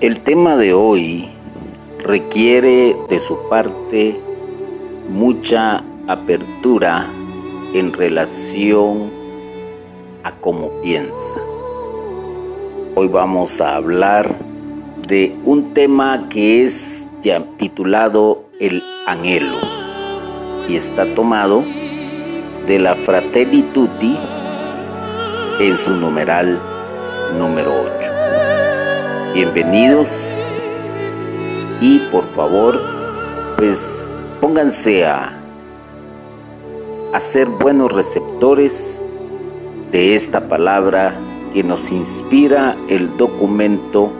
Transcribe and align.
El 0.00 0.20
tema 0.20 0.56
de 0.56 0.74
hoy 0.74 1.28
requiere 1.98 2.94
de 3.08 3.18
su 3.18 3.36
parte 3.48 4.16
mucha 5.08 5.82
apertura 6.06 7.04
en 7.74 7.92
relación 7.92 9.10
a 10.22 10.36
cómo 10.36 10.70
piensa. 10.82 11.38
Hoy 12.94 13.08
vamos 13.08 13.60
a 13.60 13.74
hablar 13.74 14.36
de 15.08 15.36
un 15.44 15.74
tema 15.74 16.28
que 16.28 16.62
es 16.62 17.10
ya 17.20 17.44
titulado 17.56 18.44
El 18.60 18.84
anhelo 19.08 19.58
y 20.68 20.76
está 20.76 21.12
tomado 21.16 21.64
de 22.68 22.78
la 22.78 22.94
Fratelli 22.94 23.62
Tutti 23.74 24.16
en 25.58 25.76
su 25.76 25.92
numeral 25.92 26.62
número 27.36 27.82
8. 27.98 28.17
Bienvenidos 29.38 30.08
y 31.80 32.00
por 32.10 32.24
favor, 32.34 32.76
pues 33.56 34.10
pónganse 34.40 35.06
a, 35.06 35.40
a 37.12 37.20
ser 37.20 37.46
buenos 37.46 37.92
receptores 37.92 39.04
de 39.92 40.16
esta 40.16 40.48
palabra 40.48 41.14
que 41.52 41.62
nos 41.62 41.92
inspira 41.92 42.76
el 42.88 43.16
documento 43.16 44.10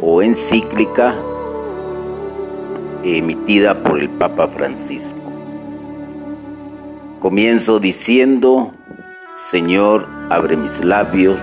o 0.00 0.22
encíclica 0.22 1.14
emitida 3.04 3.82
por 3.82 3.98
el 3.98 4.08
Papa 4.08 4.48
Francisco. 4.48 5.30
Comienzo 7.20 7.78
diciendo, 7.80 8.72
Señor, 9.34 10.08
abre 10.30 10.56
mis 10.56 10.82
labios 10.82 11.42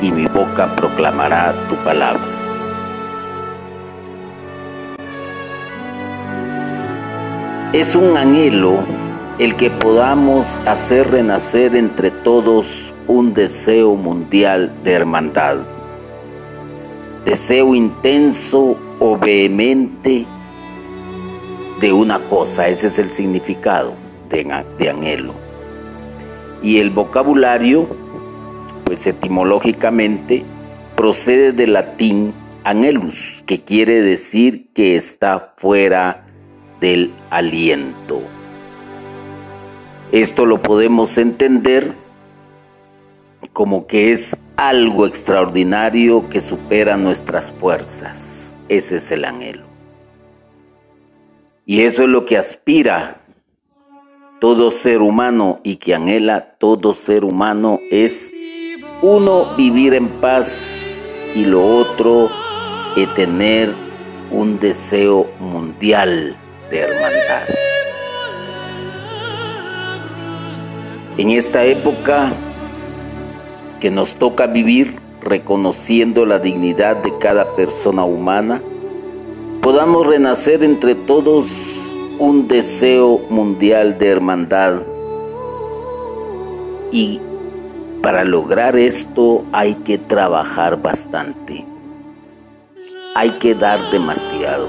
y 0.00 0.12
mi 0.12 0.26
boca 0.26 0.74
proclamará 0.76 1.54
tu 1.68 1.76
palabra. 1.76 2.22
Es 7.72 7.94
un 7.94 8.16
anhelo 8.16 8.78
el 9.38 9.54
que 9.56 9.70
podamos 9.70 10.60
hacer 10.66 11.10
renacer 11.10 11.76
entre 11.76 12.10
todos 12.10 12.94
un 13.06 13.34
deseo 13.34 13.94
mundial 13.94 14.72
de 14.82 14.92
hermandad. 14.92 15.58
Deseo 17.24 17.74
intenso 17.74 18.76
o 18.98 19.16
vehemente 19.16 20.26
de 21.78 21.92
una 21.92 22.26
cosa, 22.26 22.66
ese 22.66 22.88
es 22.88 22.98
el 22.98 23.10
significado 23.10 23.94
de, 24.28 24.64
de 24.78 24.90
anhelo. 24.90 25.34
Y 26.62 26.78
el 26.78 26.90
vocabulario, 26.90 27.86
pues 28.88 29.06
etimológicamente, 29.06 30.44
procede 30.96 31.52
del 31.52 31.74
latín 31.74 32.32
anhelus, 32.64 33.44
que 33.44 33.62
quiere 33.62 34.00
decir 34.00 34.68
que 34.72 34.96
está 34.96 35.52
fuera 35.58 36.26
del 36.80 37.12
aliento. 37.28 38.22
Esto 40.10 40.46
lo 40.46 40.62
podemos 40.62 41.18
entender 41.18 41.96
como 43.52 43.86
que 43.86 44.10
es 44.10 44.34
algo 44.56 45.06
extraordinario 45.06 46.30
que 46.30 46.40
supera 46.40 46.96
nuestras 46.96 47.52
fuerzas. 47.52 48.58
Ese 48.70 48.96
es 48.96 49.10
el 49.10 49.26
anhelo. 49.26 49.66
Y 51.66 51.82
eso 51.82 52.04
es 52.04 52.08
lo 52.08 52.24
que 52.24 52.38
aspira 52.38 53.20
todo 54.40 54.70
ser 54.70 55.02
humano 55.02 55.60
y 55.62 55.76
que 55.76 55.94
anhela 55.94 56.54
todo 56.58 56.94
ser 56.94 57.24
humano 57.24 57.80
es 57.90 58.32
uno 59.00 59.54
vivir 59.56 59.94
en 59.94 60.08
paz 60.20 61.12
y 61.34 61.44
lo 61.44 61.64
otro 61.64 62.30
es 62.96 63.12
tener 63.14 63.72
un 64.30 64.58
deseo 64.58 65.26
mundial 65.38 66.36
de 66.70 66.78
hermandad. 66.80 67.48
En 71.16 71.30
esta 71.30 71.64
época 71.64 72.32
que 73.80 73.90
nos 73.90 74.16
toca 74.16 74.46
vivir 74.46 74.98
reconociendo 75.20 76.26
la 76.26 76.38
dignidad 76.38 76.96
de 76.96 77.16
cada 77.18 77.54
persona 77.54 78.04
humana, 78.04 78.60
podamos 79.62 80.06
renacer 80.06 80.64
entre 80.64 80.94
todos 80.94 81.46
un 82.18 82.48
deseo 82.48 83.20
mundial 83.30 83.96
de 83.98 84.08
hermandad. 84.08 84.82
Y 86.90 87.20
para 88.02 88.24
lograr 88.24 88.76
esto 88.76 89.44
hay 89.52 89.74
que 89.74 89.98
trabajar 89.98 90.80
bastante. 90.80 91.66
Hay 93.14 93.30
que 93.38 93.54
dar 93.54 93.90
demasiado. 93.90 94.68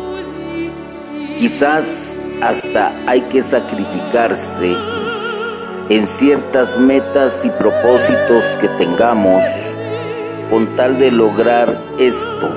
Quizás 1.37 2.21
hasta 2.41 2.91
hay 3.07 3.21
que 3.21 3.41
sacrificarse 3.41 4.75
en 5.89 6.05
ciertas 6.05 6.79
metas 6.79 7.45
y 7.45 7.49
propósitos 7.49 8.43
que 8.59 8.67
tengamos 8.69 9.43
con 10.49 10.75
tal 10.75 10.97
de 10.97 11.11
lograr 11.11 11.81
esto 11.97 12.49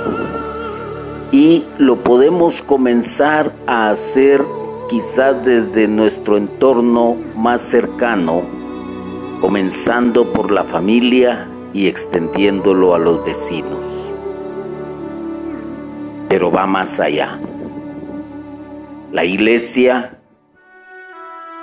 y 1.32 1.64
lo 1.78 2.02
podemos 2.02 2.60
comenzar 2.62 3.52
a 3.66 3.88
hacer 3.88 4.44
quizás 4.88 5.42
desde 5.42 5.88
nuestro 5.88 6.36
entorno 6.36 7.16
más 7.34 7.62
cercano, 7.62 8.42
comenzando 9.42 10.32
por 10.32 10.52
la 10.52 10.62
familia 10.62 11.48
y 11.74 11.88
extendiéndolo 11.88 12.94
a 12.94 12.98
los 13.00 13.24
vecinos. 13.24 14.14
Pero 16.28 16.52
va 16.52 16.64
más 16.64 17.00
allá. 17.00 17.40
La 19.10 19.24
iglesia, 19.24 20.20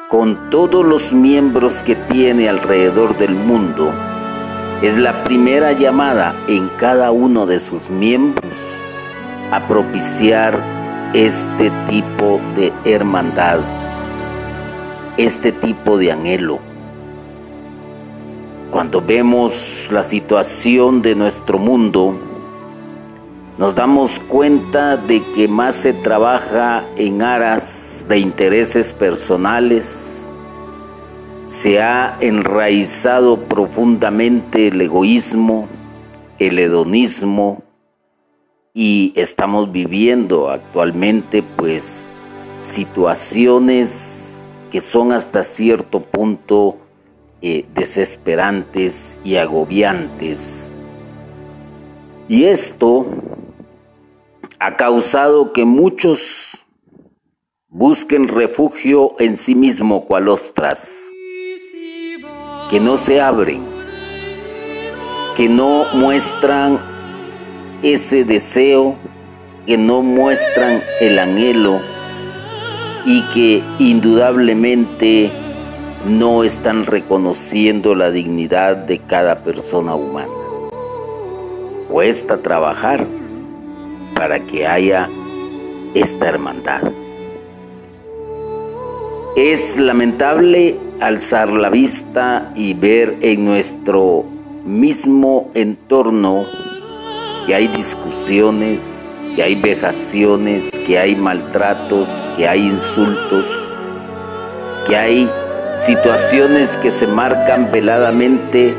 con 0.10 0.50
todos 0.50 0.86
los 0.86 1.14
miembros 1.14 1.82
que 1.82 1.96
tiene 1.96 2.50
alrededor 2.50 3.16
del 3.16 3.34
mundo, 3.34 3.94
es 4.82 4.98
la 4.98 5.24
primera 5.24 5.72
llamada 5.72 6.36
en 6.50 6.68
cada 6.78 7.12
uno 7.12 7.46
de 7.46 7.60
sus 7.60 7.90
miembros 7.90 8.54
a 9.52 9.66
propiciar 9.70 10.62
este 11.14 11.72
tipo 11.90 12.42
de 12.58 12.74
hermandad, 12.84 13.60
este 15.16 15.54
tipo 15.54 15.98
de 15.98 16.12
anhelo. 16.12 16.69
Cuando 18.72 19.02
vemos 19.02 19.90
la 19.92 20.04
situación 20.04 21.02
de 21.02 21.16
nuestro 21.16 21.58
mundo, 21.58 22.16
nos 23.58 23.74
damos 23.74 24.20
cuenta 24.20 24.96
de 24.96 25.26
que 25.34 25.48
más 25.48 25.76
se 25.76 25.92
trabaja 25.92 26.86
en 26.96 27.24
aras 27.24 28.06
de 28.08 28.20
intereses 28.20 28.94
personales, 28.94 30.32
se 31.46 31.82
ha 31.82 32.16
enraizado 32.22 33.40
profundamente 33.40 34.68
el 34.68 34.80
egoísmo, 34.82 35.68
el 36.38 36.60
hedonismo, 36.60 37.64
y 38.72 39.14
estamos 39.16 39.72
viviendo 39.72 40.48
actualmente 40.48 41.42
pues 41.42 42.08
situaciones 42.62 44.46
que 44.70 44.80
son 44.80 45.12
hasta 45.12 45.42
cierto 45.42 46.02
punto 46.02 46.78
eh, 47.42 47.66
desesperantes 47.74 49.20
y 49.24 49.38
agobiantes. 49.38 50.74
Y 52.28 52.46
esto 52.46 53.08
ha 54.60 54.76
causado 54.76 55.54
que 55.54 55.66
muchos 55.66 56.66
busquen 57.68 58.28
refugio 58.28 59.16
en 59.20 59.38
sí 59.38 59.56
mismo 59.56 60.06
cual 60.06 60.30
ostras, 60.30 61.12
que 62.70 62.80
no 62.80 62.98
se 62.98 63.22
abren, 63.22 63.64
que 65.36 65.50
no 65.50 65.86
muestran 65.94 66.80
ese 67.82 68.26
deseo 68.26 68.98
que 69.70 69.78
no 69.78 70.02
muestran 70.02 70.82
el 71.00 71.20
anhelo 71.20 71.80
y 73.06 73.22
que 73.30 73.64
indudablemente 73.78 75.32
no 76.06 76.44
están 76.44 76.86
reconociendo 76.86 77.94
la 77.94 78.12
dignidad 78.12 78.78
de 78.78 79.00
cada 79.00 79.44
persona 79.44 79.96
humana. 79.96 80.32
Cuesta 81.90 82.38
trabajar 82.38 83.06
para 84.16 84.40
que 84.40 84.66
haya 84.66 85.10
esta 85.94 86.28
hermandad. 86.28 86.92
Es 89.36 89.78
lamentable 89.78 90.78
alzar 91.00 91.50
la 91.50 91.70
vista 91.70 92.52
y 92.56 92.74
ver 92.74 93.18
en 93.22 93.46
nuestro 93.46 94.26
mismo 94.66 95.50
entorno 95.54 96.46
que 97.46 97.56
hay 97.56 97.68
discusiones, 97.68 99.30
que 99.36 99.44
hay 99.44 99.56
vejaciones, 99.56 100.80
que 100.86 101.00
hay 101.00 101.16
maltratos, 101.16 102.32
que 102.36 102.48
hay 102.48 102.68
insultos, 102.68 103.46
que 104.86 104.96
hay 104.96 105.30
situaciones 105.80 106.76
que 106.76 106.92
se 106.92 107.08
marcan 107.08 107.72
veladamente 107.72 108.76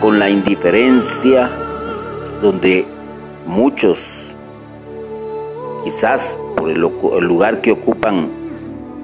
con 0.00 0.20
la 0.20 0.30
indiferencia, 0.30 1.50
donde 2.40 2.86
muchos, 3.44 4.36
quizás 5.82 6.38
por 6.56 6.70
el, 6.70 6.78
lugar 6.78 7.60
que 7.60 7.72
ocupan 7.72 8.28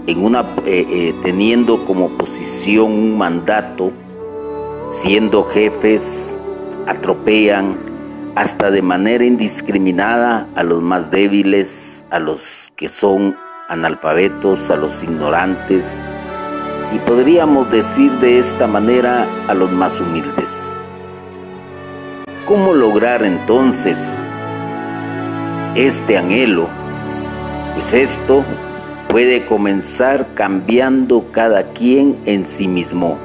en 0.06 0.24
una, 0.24 0.54
eh, 0.64 0.86
eh, 0.88 1.14
teniendo 1.24 1.84
como 1.84 2.16
posición 2.16 2.92
un 2.92 3.18
mandato, 3.18 3.90
siendo 4.86 5.42
jefes, 5.42 6.38
atropellan 6.86 7.76
hasta 8.36 8.70
de 8.70 8.80
manera 8.80 9.24
indiscriminada 9.24 10.46
a 10.54 10.62
los 10.62 10.80
más 10.80 11.10
débiles, 11.10 12.04
a 12.10 12.20
los 12.20 12.72
que 12.76 12.86
son 12.86 13.36
analfabetos, 13.68 14.70
a 14.70 14.76
los 14.76 15.02
ignorantes 15.02 16.04
y 16.94 16.98
podríamos 17.00 17.68
decir 17.70 18.12
de 18.20 18.38
esta 18.38 18.68
manera 18.68 19.26
a 19.48 19.54
los 19.54 19.70
más 19.72 20.00
humildes. 20.00 20.76
¿Cómo 22.46 22.72
lograr 22.72 23.24
entonces 23.24 24.22
este 25.74 26.16
anhelo? 26.16 26.68
Pues 27.72 27.94
esto 27.94 28.44
puede 29.08 29.44
comenzar 29.44 30.34
cambiando 30.34 31.32
cada 31.32 31.72
quien 31.72 32.16
en 32.26 32.44
sí 32.44 32.68
mismo. 32.68 33.18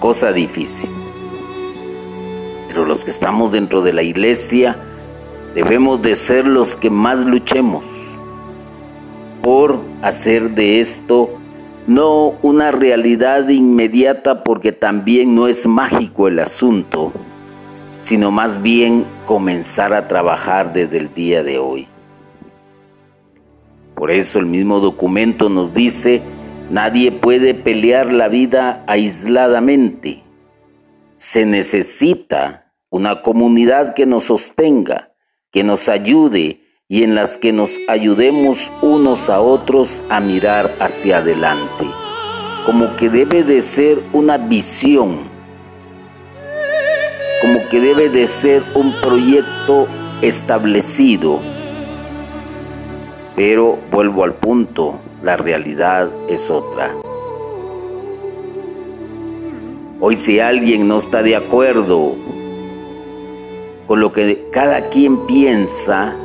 Cosa 0.00 0.32
difícil. 0.32 0.90
Pero 2.66 2.84
los 2.84 3.04
que 3.04 3.12
estamos 3.12 3.52
dentro 3.52 3.82
de 3.82 3.92
la 3.92 4.02
iglesia 4.02 4.82
debemos 5.54 6.02
de 6.02 6.16
ser 6.16 6.48
los 6.48 6.76
que 6.76 6.90
más 6.90 7.24
luchemos 7.24 8.07
por 9.42 9.80
hacer 10.02 10.54
de 10.54 10.80
esto 10.80 11.30
no 11.86 12.34
una 12.42 12.70
realidad 12.70 13.48
inmediata 13.48 14.42
porque 14.42 14.72
también 14.72 15.34
no 15.34 15.48
es 15.48 15.66
mágico 15.66 16.28
el 16.28 16.38
asunto, 16.38 17.12
sino 17.96 18.30
más 18.30 18.60
bien 18.60 19.06
comenzar 19.24 19.94
a 19.94 20.06
trabajar 20.06 20.74
desde 20.74 20.98
el 20.98 21.14
día 21.14 21.42
de 21.42 21.58
hoy. 21.58 21.88
Por 23.94 24.10
eso 24.10 24.38
el 24.38 24.44
mismo 24.46 24.80
documento 24.80 25.48
nos 25.48 25.72
dice, 25.72 26.22
nadie 26.70 27.10
puede 27.10 27.54
pelear 27.54 28.12
la 28.12 28.28
vida 28.28 28.84
aisladamente. 28.86 30.22
Se 31.16 31.46
necesita 31.46 32.70
una 32.90 33.22
comunidad 33.22 33.94
que 33.94 34.04
nos 34.04 34.24
sostenga, 34.24 35.14
que 35.50 35.64
nos 35.64 35.88
ayude 35.88 36.67
y 36.90 37.02
en 37.02 37.14
las 37.14 37.36
que 37.36 37.52
nos 37.52 37.78
ayudemos 37.86 38.72
unos 38.80 39.28
a 39.28 39.42
otros 39.42 40.02
a 40.08 40.20
mirar 40.20 40.74
hacia 40.80 41.18
adelante, 41.18 41.84
como 42.64 42.96
que 42.96 43.10
debe 43.10 43.44
de 43.44 43.60
ser 43.60 44.02
una 44.14 44.38
visión, 44.38 45.18
como 47.42 47.68
que 47.68 47.80
debe 47.80 48.08
de 48.08 48.26
ser 48.26 48.64
un 48.74 48.98
proyecto 49.02 49.86
establecido. 50.22 51.40
Pero 53.36 53.78
vuelvo 53.90 54.24
al 54.24 54.32
punto, 54.32 54.98
la 55.22 55.36
realidad 55.36 56.08
es 56.26 56.50
otra. 56.50 56.94
Hoy 60.00 60.16
si 60.16 60.40
alguien 60.40 60.88
no 60.88 60.96
está 60.96 61.22
de 61.22 61.36
acuerdo 61.36 62.14
con 63.86 64.00
lo 64.00 64.10
que 64.10 64.48
cada 64.50 64.88
quien 64.88 65.26
piensa, 65.26 66.16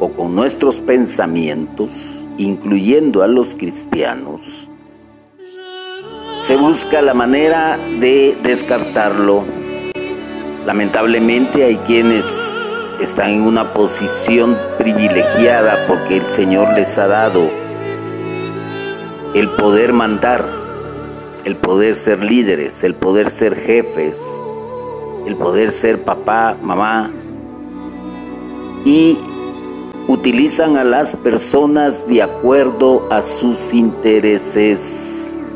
o 0.00 0.10
con 0.10 0.34
nuestros 0.34 0.80
pensamientos, 0.80 2.26
incluyendo 2.36 3.22
a 3.22 3.26
los 3.26 3.56
cristianos, 3.56 4.70
se 6.40 6.56
busca 6.56 7.02
la 7.02 7.14
manera 7.14 7.78
de 7.98 8.38
descartarlo. 8.42 9.44
Lamentablemente 10.64 11.64
hay 11.64 11.76
quienes 11.78 12.56
están 13.00 13.30
en 13.30 13.42
una 13.42 13.72
posición 13.72 14.56
privilegiada 14.76 15.86
porque 15.86 16.16
el 16.16 16.26
Señor 16.26 16.74
les 16.74 16.98
ha 16.98 17.08
dado 17.08 17.48
el 19.34 19.50
poder 19.50 19.92
mandar, 19.92 20.48
el 21.44 21.56
poder 21.56 21.94
ser 21.94 22.22
líderes, 22.22 22.84
el 22.84 22.94
poder 22.94 23.30
ser 23.30 23.54
jefes, 23.54 24.44
el 25.26 25.36
poder 25.36 25.70
ser 25.70 26.02
papá, 26.02 26.56
mamá. 26.62 27.10
Y 28.84 29.18
utilizan 30.08 30.78
a 30.78 30.84
las 30.84 31.14
personas 31.14 32.08
de 32.08 32.22
acuerdo 32.22 33.06
a 33.12 33.20
sus 33.20 33.74
intereses. 33.74 35.46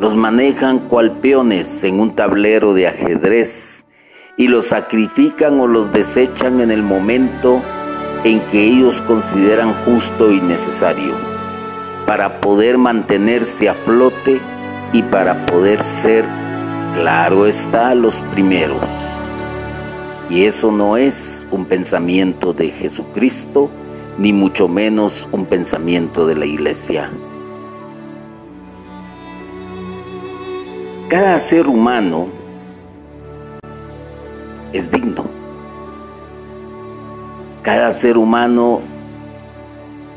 Los 0.00 0.16
manejan 0.16 0.88
cual 0.88 1.18
peones 1.18 1.84
en 1.84 2.00
un 2.00 2.14
tablero 2.14 2.72
de 2.72 2.88
ajedrez 2.88 3.86
y 4.38 4.48
los 4.48 4.68
sacrifican 4.68 5.60
o 5.60 5.66
los 5.66 5.92
desechan 5.92 6.60
en 6.60 6.70
el 6.70 6.82
momento 6.82 7.62
en 8.24 8.40
que 8.48 8.64
ellos 8.64 9.02
consideran 9.02 9.74
justo 9.84 10.32
y 10.32 10.40
necesario 10.40 11.14
para 12.06 12.40
poder 12.40 12.78
mantenerse 12.78 13.68
a 13.68 13.74
flote 13.74 14.40
y 14.92 15.02
para 15.02 15.44
poder 15.44 15.82
ser, 15.82 16.24
claro 16.94 17.46
está, 17.46 17.94
los 17.94 18.22
primeros. 18.32 19.15
Y 20.28 20.44
eso 20.44 20.72
no 20.72 20.96
es 20.96 21.46
un 21.52 21.64
pensamiento 21.64 22.52
de 22.52 22.70
Jesucristo, 22.70 23.70
ni 24.18 24.32
mucho 24.32 24.66
menos 24.66 25.28
un 25.30 25.46
pensamiento 25.46 26.26
de 26.26 26.34
la 26.34 26.46
iglesia. 26.46 27.10
Cada 31.08 31.38
ser 31.38 31.68
humano 31.68 32.26
es 34.72 34.90
digno. 34.90 35.26
Cada 37.62 37.92
ser 37.92 38.18
humano 38.18 38.80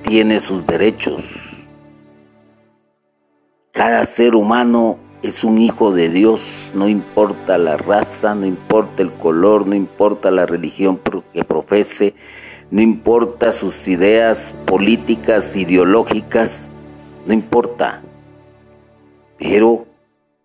tiene 0.02 0.40
sus 0.40 0.66
derechos. 0.66 1.68
Cada 3.72 4.06
ser 4.06 4.34
humano 4.34 4.98
es 5.22 5.44
un 5.44 5.58
hijo 5.58 5.92
de 5.92 6.10
Dios, 6.10 6.72
no 6.74 6.88
importa 6.88 7.58
la 7.58 7.78
raza, 7.78 8.36
no 8.36 8.46
importa 8.46 9.04
el 9.04 9.12
color, 9.14 9.68
no 9.68 9.76
importa 9.76 10.32
la 10.32 10.46
religión 10.46 11.00
que 11.34 11.44
profese, 11.44 12.14
no 12.72 12.82
importa 12.82 13.52
sus 13.52 13.88
ideas 13.88 14.56
políticas, 14.66 15.58
ideológicas, 15.58 16.72
no 17.26 17.34
importa. 17.34 18.02
Pero 19.38 19.88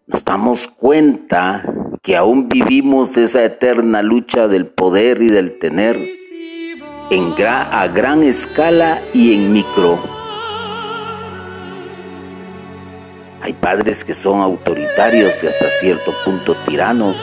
nos 0.06 0.24
damos 0.24 0.68
cuenta 0.68 1.64
que 2.02 2.16
aún 2.16 2.48
vivimos 2.48 3.16
esa 3.16 3.44
eterna 3.44 4.02
lucha 4.02 4.48
del 4.48 4.66
poder 4.66 5.22
y 5.22 5.28
del 5.28 5.58
tener 5.58 5.98
en 7.10 7.34
a 7.46 7.86
gran 7.88 8.22
escala 8.22 9.02
y 9.12 9.34
en 9.34 9.52
micro 9.52 10.13
Hay 13.44 13.52
padres 13.52 14.06
que 14.06 14.14
son 14.14 14.40
autoritarios 14.40 15.44
y 15.44 15.46
hasta 15.46 15.68
cierto 15.68 16.14
punto 16.24 16.56
tiranos. 16.64 17.18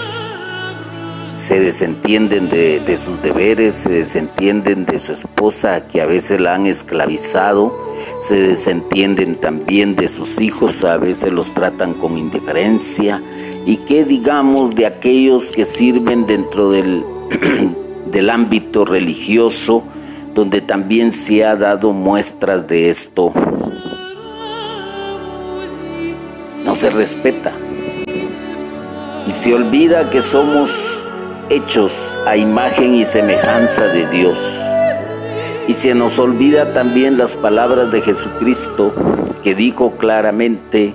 Se 1.34 1.60
desentienden 1.60 2.48
de, 2.48 2.96
sus 2.96 3.20
deberes, 3.24 3.74
se 3.74 3.90
desentienden 3.90 4.86
de 4.86 5.00
su 5.00 5.14
esposa 5.14 5.88
que 5.88 6.00
a 6.00 6.06
veces 6.06 6.40
la 6.40 6.54
han 6.54 6.68
esclavizado, 6.68 7.76
se 8.20 8.36
desentienden 8.36 9.40
también 9.40 9.96
de 9.96 10.08
sus 10.08 10.40
hijos, 10.42 10.84
a 10.84 10.98
veces 10.98 11.32
los 11.32 11.56
tratan 11.56 11.96
con 11.96 12.16
indiferencia. 12.20 13.20
¿Y 13.66 13.78
qué 13.78 14.06
digamos 14.06 14.76
de 14.76 14.86
aquellos 14.86 15.52
que 15.52 15.66
sirven 15.66 16.28
dentro 16.28 16.70
del, 16.70 17.04
del 18.12 18.30
ámbito 18.30 18.86
religioso, 18.86 19.86
donde 20.36 20.62
también 20.62 21.12
se 21.12 21.44
ha 21.44 21.56
dado 21.56 21.94
muestras 21.94 22.68
de 22.68 22.90
esto? 22.90 23.34
No 26.66 26.76
se 26.76 26.90
respeta. 26.90 27.52
Y 29.28 29.32
se 29.32 29.54
olvida 29.54 30.10
que 30.10 30.22
somos 30.22 31.08
hechos 31.50 32.18
a 32.26 32.38
imagen 32.38 32.96
y 32.96 33.06
semejanza 33.06 33.88
de 33.88 34.08
Dios. 34.08 34.40
Y 35.68 35.74
se 35.74 35.94
nos 35.94 36.18
olvida 36.20 36.74
también 36.74 37.18
las 37.18 37.36
palabras 37.38 37.92
de 37.92 38.02
Jesucristo 38.02 38.94
que 39.44 39.56
dijo 39.56 39.92
claramente, 39.98 40.94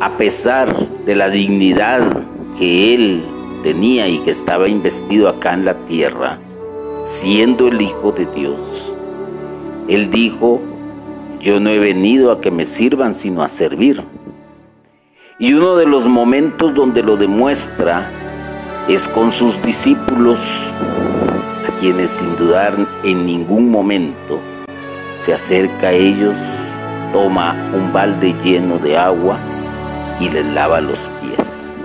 a 0.00 0.16
pesar 0.16 0.74
de 1.04 1.14
la 1.14 1.30
dignidad 1.30 2.24
que 2.58 2.94
Él 2.94 3.22
tenía 3.62 4.08
y 4.08 4.18
que 4.18 4.30
estaba 4.30 4.68
investido 4.68 5.28
acá 5.28 5.54
en 5.54 5.64
la 5.64 5.74
tierra, 5.86 6.38
siendo 7.04 7.68
el 7.68 7.80
Hijo 7.80 8.12
de 8.12 8.26
Dios, 8.26 8.96
Él 9.88 10.10
dijo, 10.10 10.60
yo 11.42 11.58
no 11.58 11.70
he 11.70 11.78
venido 11.80 12.30
a 12.30 12.40
que 12.40 12.52
me 12.52 12.64
sirvan, 12.64 13.14
sino 13.14 13.42
a 13.42 13.48
servir. 13.48 14.04
Y 15.40 15.54
uno 15.54 15.74
de 15.74 15.86
los 15.86 16.06
momentos 16.06 16.72
donde 16.72 17.02
lo 17.02 17.16
demuestra 17.16 18.08
es 18.88 19.08
con 19.08 19.32
sus 19.32 19.60
discípulos, 19.60 20.38
a 21.68 21.80
quienes 21.80 22.10
sin 22.10 22.36
dudar 22.36 22.74
en 23.02 23.26
ningún 23.26 23.70
momento 23.70 24.38
se 25.16 25.32
acerca 25.32 25.88
a 25.88 25.92
ellos, 25.92 26.38
toma 27.12 27.70
un 27.74 27.92
balde 27.92 28.36
lleno 28.44 28.78
de 28.78 28.96
agua 28.96 29.40
y 30.20 30.28
les 30.28 30.46
lava 30.46 30.80
los 30.80 31.10
pies. 31.20 31.76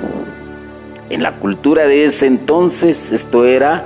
En 1.10 1.24
la 1.24 1.40
cultura 1.40 1.88
de 1.88 2.06
ese 2.06 2.28
entonces 2.28 3.12
esto 3.12 3.46
era, 3.46 3.86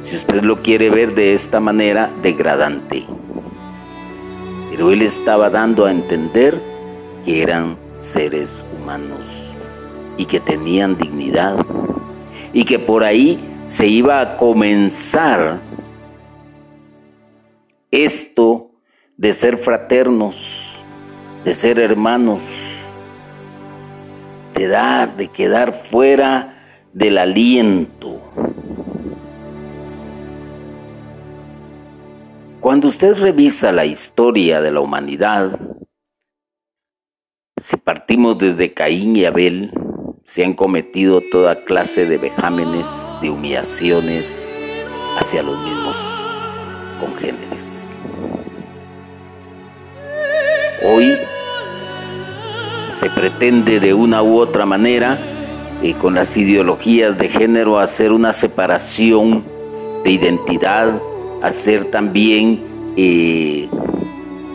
si 0.00 0.16
usted 0.16 0.42
lo 0.42 0.62
quiere 0.62 0.90
ver 0.90 1.14
de 1.14 1.32
esta 1.32 1.60
manera, 1.60 2.10
degradante. 2.22 3.06
Pero 4.76 4.92
él 4.92 5.00
estaba 5.00 5.48
dando 5.48 5.86
a 5.86 5.90
entender 5.90 6.60
que 7.24 7.40
eran 7.40 7.78
seres 7.96 8.62
humanos 8.76 9.56
y 10.18 10.26
que 10.26 10.38
tenían 10.38 10.98
dignidad 10.98 11.64
y 12.52 12.62
que 12.64 12.78
por 12.78 13.02
ahí 13.02 13.42
se 13.68 13.86
iba 13.86 14.20
a 14.20 14.36
comenzar 14.36 15.60
esto 17.90 18.70
de 19.16 19.32
ser 19.32 19.56
fraternos, 19.56 20.84
de 21.42 21.54
ser 21.54 21.78
hermanos, 21.78 22.42
de 24.54 24.68
dar, 24.68 25.16
de 25.16 25.28
quedar 25.28 25.72
fuera 25.72 26.82
del 26.92 27.16
aliento. 27.16 28.20
Cuando 32.66 32.88
usted 32.88 33.14
revisa 33.16 33.70
la 33.70 33.84
historia 33.84 34.60
de 34.60 34.72
la 34.72 34.80
humanidad, 34.80 35.56
si 37.56 37.76
partimos 37.76 38.38
desde 38.38 38.74
Caín 38.74 39.14
y 39.14 39.24
Abel, 39.24 39.70
se 40.24 40.44
han 40.44 40.52
cometido 40.52 41.20
toda 41.30 41.54
clase 41.64 42.06
de 42.06 42.18
vejámenes, 42.18 43.14
de 43.22 43.30
humillaciones 43.30 44.52
hacia 45.16 45.44
los 45.44 45.56
mismos 45.62 45.96
congéneres. 46.98 48.00
Hoy 50.82 51.16
se 52.88 53.08
pretende 53.10 53.78
de 53.78 53.94
una 53.94 54.24
u 54.24 54.38
otra 54.40 54.66
manera 54.66 55.20
y 55.84 55.94
con 55.94 56.16
las 56.16 56.36
ideologías 56.36 57.16
de 57.16 57.28
género 57.28 57.78
hacer 57.78 58.10
una 58.10 58.32
separación 58.32 59.44
de 60.02 60.10
identidad, 60.10 61.00
hacer 61.46 61.90
también 61.90 62.60
eh, 62.96 63.68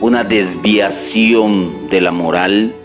una 0.01 0.23
desviación 0.23 1.89
de 1.89 2.01
la 2.01 2.11
moral 2.11 2.75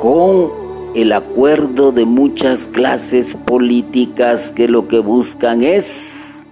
con 0.00 0.50
el 0.94 1.12
acuerdo 1.12 1.92
de 1.92 2.04
muchas 2.04 2.68
clases 2.68 3.36
políticas 3.46 4.52
que 4.52 4.68
lo 4.68 4.88
que 4.88 4.98
buscan 4.98 5.62
es 5.62 6.46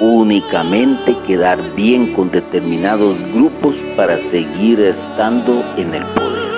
únicamente 0.00 1.16
quedar 1.26 1.74
bien 1.74 2.12
con 2.12 2.30
determinados 2.30 3.22
grupos 3.32 3.84
para 3.96 4.18
seguir 4.18 4.80
estando 4.80 5.62
en 5.76 5.94
el 5.94 6.04
poder. 6.06 6.50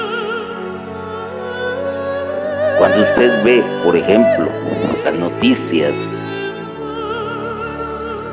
Cuando 2.79 3.01
usted 3.01 3.45
ve, 3.45 3.63
por 3.85 3.97
ejemplo, 3.97 4.49
las 5.05 5.15
noticias, 5.15 6.42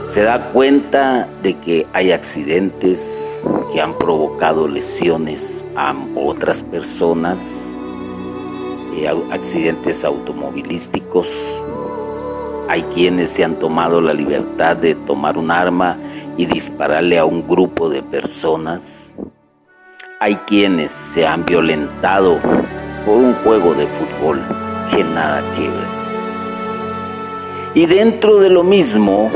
se 0.09 0.23
da 0.23 0.49
cuenta 0.51 1.29
de 1.43 1.53
que 1.59 1.85
hay 1.93 2.11
accidentes 2.11 3.47
que 3.71 3.79
han 3.79 3.95
provocado 3.95 4.67
lesiones 4.67 5.63
a 5.75 5.95
otras 6.15 6.63
personas, 6.63 7.77
eh, 8.95 9.07
accidentes 9.31 10.03
automovilísticos. 10.03 11.63
Hay 12.67 12.81
quienes 12.91 13.29
se 13.29 13.43
han 13.43 13.59
tomado 13.59 14.01
la 14.01 14.15
libertad 14.15 14.77
de 14.77 14.95
tomar 14.95 15.37
un 15.37 15.51
arma 15.51 15.95
y 16.37 16.47
dispararle 16.47 17.19
a 17.19 17.25
un 17.25 17.47
grupo 17.47 17.87
de 17.87 18.01
personas. 18.01 19.13
Hay 20.19 20.37
quienes 20.47 20.91
se 20.91 21.27
han 21.27 21.45
violentado 21.45 22.39
por 23.05 23.15
un 23.15 23.35
juego 23.35 23.75
de 23.75 23.85
fútbol 23.85 24.41
que 24.89 25.03
nada 25.03 25.43
que 25.53 25.69
ver. 25.69 25.99
Y 27.75 27.85
dentro 27.85 28.39
de 28.39 28.49
lo 28.49 28.63
mismo, 28.63 29.29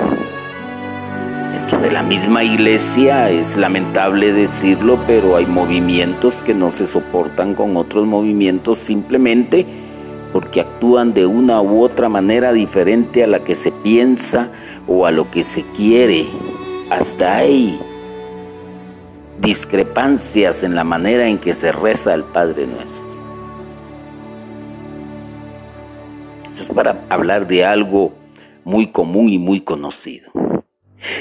de 1.82 1.92
la 1.92 2.02
misma 2.02 2.44
iglesia, 2.44 3.30
es 3.30 3.58
lamentable 3.58 4.32
decirlo, 4.32 5.00
pero 5.06 5.36
hay 5.36 5.46
movimientos 5.46 6.42
que 6.42 6.54
no 6.54 6.70
se 6.70 6.88
soportan 6.88 7.56
con 7.56 7.78
otros 7.78 8.08
movimientos 8.08 8.78
simplemente 8.78 9.66
porque 10.32 10.62
actúan 10.62 11.14
de 11.14 11.26
una 11.26 11.62
u 11.62 11.84
otra 11.84 12.10
manera 12.10 12.54
diferente 12.54 13.24
a 13.24 13.28
la 13.28 13.44
que 13.44 13.54
se 13.54 13.72
piensa 13.72 14.50
o 14.88 15.06
a 15.06 15.12
lo 15.12 15.30
que 15.30 15.44
se 15.44 15.64
quiere. 15.74 16.26
Hasta 16.90 17.36
hay 17.36 17.80
discrepancias 19.40 20.64
en 20.64 20.76
la 20.76 20.84
manera 20.84 21.28
en 21.28 21.38
que 21.38 21.54
se 21.54 21.72
reza 21.72 22.14
el 22.14 22.24
Padre 22.24 22.66
Nuestro. 22.66 23.08
Esto 26.48 26.62
es 26.62 26.70
para 26.70 27.04
hablar 27.10 27.46
de 27.46 27.66
algo 27.66 28.14
muy 28.64 28.88
común 28.88 29.30
y 29.30 29.38
muy 29.38 29.60
conocido. 29.60 30.32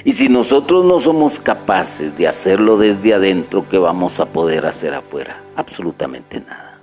Y 0.04 0.12
si 0.12 0.28
nosotros 0.28 0.84
no 0.84 0.98
somos 0.98 1.40
capaces 1.40 2.16
de 2.16 2.28
hacerlo 2.28 2.76
desde 2.76 3.14
adentro, 3.14 3.68
¿qué 3.68 3.78
vamos 3.78 4.20
a 4.20 4.26
poder 4.26 4.66
hacer 4.66 4.94
afuera? 4.94 5.44
Absolutamente 5.56 6.40
nada. 6.40 6.80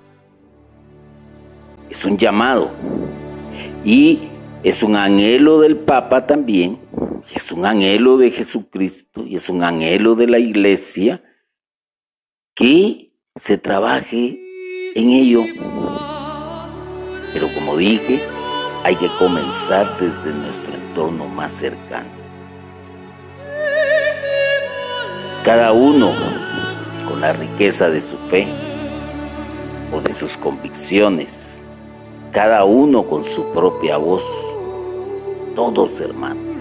Es 1.90 2.04
un 2.06 2.18
llamado. 2.18 2.72
Y 3.84 4.30
es 4.64 4.84
un 4.84 4.96
anhelo 4.96 5.62
del 5.62 5.78
Papa 5.78 6.26
también. 6.26 6.80
Es 7.34 7.52
un 7.52 7.66
anhelo 7.66 8.18
de 8.18 8.32
Jesucristo 8.32 9.26
y 9.26 9.36
es 9.36 9.50
un 9.50 9.64
anhelo 9.64 10.16
de 10.16 10.28
la 10.28 10.40
iglesia 10.40 11.24
que 12.54 13.14
se 13.36 13.58
trabaje 13.58 14.40
en 14.96 15.10
ello. 15.10 15.44
Pero 17.34 17.54
como 17.54 17.78
dije, 17.78 18.22
hay 18.84 18.96
que 18.96 19.10
comenzar 19.18 19.98
desde 19.98 20.34
nuestro 20.34 20.74
entorno 20.74 21.28
más 21.28 21.52
cercano. 21.52 22.19
Cada 25.44 25.72
uno 25.72 26.14
con 27.08 27.22
la 27.22 27.34
riqueza 27.34 27.90
de 27.90 28.02
su 28.02 28.18
fe 28.28 28.48
o 29.94 30.02
de 30.02 30.12
sus 30.12 30.38
convicciones, 30.38 31.66
cada 32.32 32.66
uno 32.66 33.04
con 33.04 33.24
su 33.24 33.46
propia 33.52 33.98
voz, 33.98 34.26
todos 35.56 36.00
hermanos. 36.02 36.58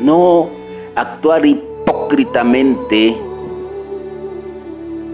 No 0.00 0.50
actuar 0.94 1.46
hipócritamente, 1.46 3.16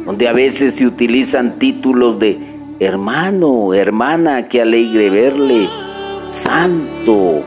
donde 0.06 0.26
a 0.26 0.32
veces 0.32 0.74
se 0.74 0.86
utilizan 0.86 1.58
títulos 1.58 2.18
de 2.18 2.38
hermano, 2.80 3.74
hermana, 3.74 4.48
qué 4.48 4.62
alegre 4.62 5.10
verle, 5.10 5.68
santo, 6.26 7.42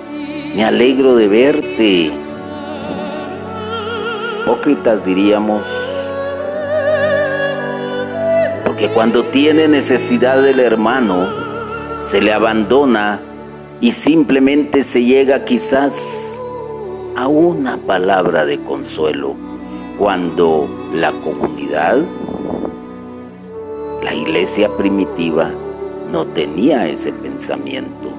me 0.55 0.63
alegro 0.63 1.15
de 1.15 1.27
verte 1.27 2.22
hipócritas 4.43 5.05
diríamos, 5.05 5.65
porque 8.65 8.89
cuando 8.89 9.23
tiene 9.25 9.69
necesidad 9.69 10.41
del 10.41 10.59
hermano, 10.59 11.29
se 12.01 12.21
le 12.21 12.33
abandona 12.33 13.21
y 13.79 13.91
simplemente 13.91 14.83
se 14.83 15.03
llega 15.03 15.45
quizás 15.45 16.45
a 17.15 17.27
una 17.27 17.77
palabra 17.77 18.45
de 18.45 18.59
consuelo, 18.59 19.35
cuando 19.97 20.67
la 20.93 21.13
comunidad, 21.21 21.99
la 24.03 24.13
iglesia 24.13 24.75
primitiva, 24.75 25.51
no 26.11 26.25
tenía 26.27 26.87
ese 26.87 27.13
pensamiento. 27.13 28.09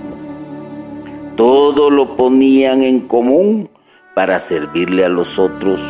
Todo 1.37 1.91
lo 1.91 2.17
ponían 2.17 2.83
en 2.83 3.01
común 3.01 3.69
para 4.15 4.39
servirle 4.39 5.05
a 5.05 5.09
los 5.09 5.39
otros. 5.39 5.83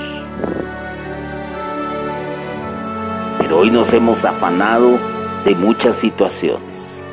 Pero 3.38 3.58
hoy 3.58 3.70
nos 3.70 3.92
hemos 3.92 4.24
afanado 4.24 4.98
de 5.44 5.54
muchas 5.54 5.96
situaciones. 5.96 7.06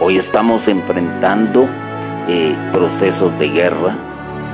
Hoy 0.00 0.16
estamos 0.16 0.66
enfrentando 0.68 1.68
eh, 2.28 2.56
procesos 2.72 3.38
de 3.38 3.48
guerra, 3.50 3.96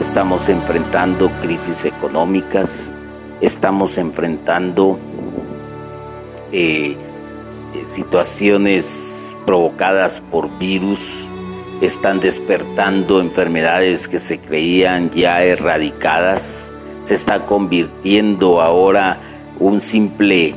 estamos 0.00 0.48
enfrentando 0.48 1.30
crisis 1.40 1.84
económicas, 1.84 2.92
estamos 3.40 3.96
enfrentando 3.98 4.98
eh, 6.50 6.96
eh, 7.74 7.86
situaciones 7.86 9.36
provocadas 9.46 10.20
por 10.20 10.58
virus, 10.58 11.30
están 11.84 12.20
despertando 12.20 13.20
enfermedades 13.20 14.08
que 14.08 14.18
se 14.18 14.38
creían 14.38 15.10
ya 15.10 15.42
erradicadas, 15.42 16.74
se 17.02 17.14
está 17.14 17.46
convirtiendo 17.46 18.60
ahora 18.60 19.20
un 19.58 19.80
simple 19.80 20.54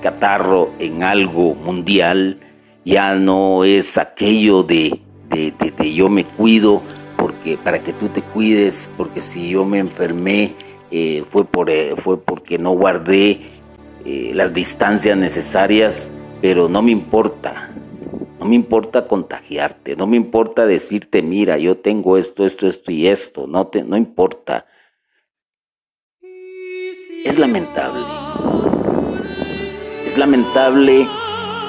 catarro 0.00 0.70
en 0.78 1.02
algo 1.02 1.54
mundial, 1.54 2.40
ya 2.84 3.14
no 3.14 3.64
es 3.64 3.98
aquello 3.98 4.62
de, 4.62 5.00
de, 5.28 5.94
yo 5.94 6.08
me 6.08 6.24
cuido 6.24 6.82
porque 7.16 7.58
para 7.58 7.82
que 7.82 7.92
tú 7.92 8.08
te 8.08 8.22
cuides, 8.22 8.90
porque 8.96 9.20
si 9.20 9.50
yo 9.50 9.64
me 9.64 9.78
enfermé 9.78 10.54
eh, 10.90 11.22
fue, 11.28 11.44
por, 11.44 11.70
eh, 11.70 11.94
fue 11.96 12.20
porque 12.20 12.58
no 12.58 12.70
guardé 12.72 13.42
eh, 14.04 14.32
las 14.34 14.52
distancias 14.52 15.16
necesarias 15.16 16.12
pero 16.40 16.68
no 16.68 16.82
me 16.82 16.90
importa. 16.90 17.70
No 18.40 18.46
me 18.46 18.54
importa 18.54 19.06
contagiarte, 19.06 19.96
no 19.96 20.06
me 20.06 20.16
importa 20.16 20.64
decirte, 20.64 21.20
mira, 21.20 21.58
yo 21.58 21.76
tengo 21.76 22.16
esto, 22.16 22.46
esto, 22.46 22.66
esto 22.66 22.90
y 22.90 23.06
esto, 23.06 23.46
no, 23.46 23.66
te, 23.66 23.84
no 23.84 23.98
importa. 23.98 24.64
Es 27.22 27.38
lamentable. 27.38 28.06
Es 30.06 30.16
lamentable 30.16 31.06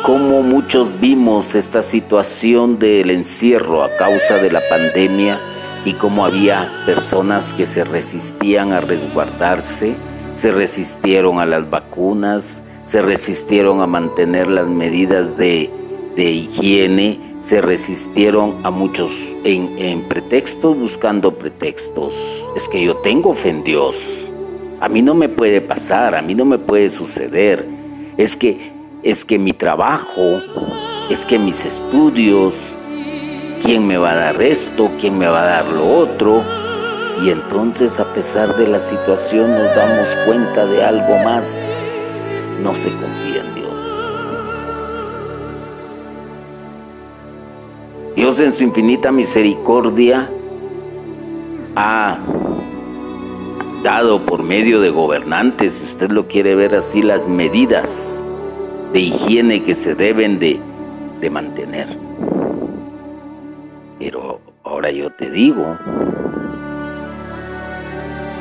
cómo 0.03 0.43
muchos 0.43 0.97
vimos 1.01 1.55
esta 1.55 1.81
situación 1.81 2.79
del 2.79 3.09
encierro 3.09 3.83
a 3.83 3.97
causa 3.97 4.37
de 4.37 4.51
la 4.51 4.61
pandemia 4.69 5.41
y 5.83 5.93
cómo 5.93 6.25
había 6.25 6.83
personas 6.85 7.53
que 7.53 7.65
se 7.65 7.83
resistían 7.83 8.71
a 8.71 8.79
resguardarse, 8.79 9.97
se 10.35 10.53
resistieron 10.53 11.39
a 11.39 11.45
las 11.45 11.69
vacunas, 11.69 12.63
se 12.85 13.01
resistieron 13.01 13.81
a 13.81 13.87
mantener 13.87 14.47
las 14.47 14.69
medidas 14.69 15.35
de, 15.35 15.69
higiene, 16.17 17.19
se 17.39 17.61
resistieron 17.61 18.57
a 18.63 18.71
muchos 18.71 19.11
en, 19.43 19.77
en 19.77 20.07
pretextos, 20.07 20.77
buscando 20.77 21.37
pretextos. 21.37 22.13
Es 22.55 22.67
que 22.67 22.83
yo 22.83 22.97
tengo 22.97 23.33
fe 23.33 23.49
en 23.49 23.63
Dios. 23.63 24.31
A 24.79 24.89
mí 24.89 25.01
no 25.01 25.13
me 25.13 25.29
puede 25.29 25.61
pasar, 25.61 26.15
a 26.15 26.21
mí 26.21 26.35
no 26.35 26.45
me 26.45 26.57
puede 26.57 26.89
suceder. 26.89 27.67
Es 28.17 28.35
que 28.35 28.71
es 29.03 29.25
que 29.25 29.39
mi 29.39 29.53
trabajo, 29.53 30.41
es 31.09 31.25
que 31.25 31.39
mis 31.39 31.65
estudios, 31.65 32.53
quién 33.63 33.87
me 33.87 33.97
va 33.97 34.11
a 34.11 34.15
dar 34.15 34.41
esto, 34.41 34.91
quién 34.99 35.17
me 35.17 35.27
va 35.27 35.41
a 35.41 35.45
dar 35.45 35.65
lo 35.65 35.87
otro. 35.97 36.43
Y 37.23 37.29
entonces 37.29 37.99
a 37.99 38.13
pesar 38.13 38.55
de 38.57 38.67
la 38.67 38.79
situación 38.79 39.51
nos 39.51 39.75
damos 39.75 40.15
cuenta 40.25 40.65
de 40.65 40.83
algo 40.83 41.17
más, 41.23 42.55
no 42.59 42.73
se 42.75 42.89
confía 42.91 43.50
Dios 48.15 48.39
en 48.41 48.51
su 48.51 48.63
infinita 48.63 49.11
misericordia 49.11 50.29
ha 51.75 52.19
dado 53.83 54.25
por 54.25 54.43
medio 54.43 54.81
de 54.81 54.89
gobernantes, 54.89 55.73
si 55.73 55.85
usted 55.85 56.11
lo 56.11 56.27
quiere 56.27 56.55
ver 56.55 56.75
así, 56.75 57.01
las 57.01 57.27
medidas 57.27 58.25
de 58.91 58.99
higiene 58.99 59.63
que 59.63 59.73
se 59.73 59.95
deben 59.95 60.39
de, 60.39 60.59
de 61.21 61.29
mantener. 61.29 61.87
Pero 63.97 64.41
ahora 64.63 64.91
yo 64.91 65.09
te 65.11 65.29
digo, 65.29 65.77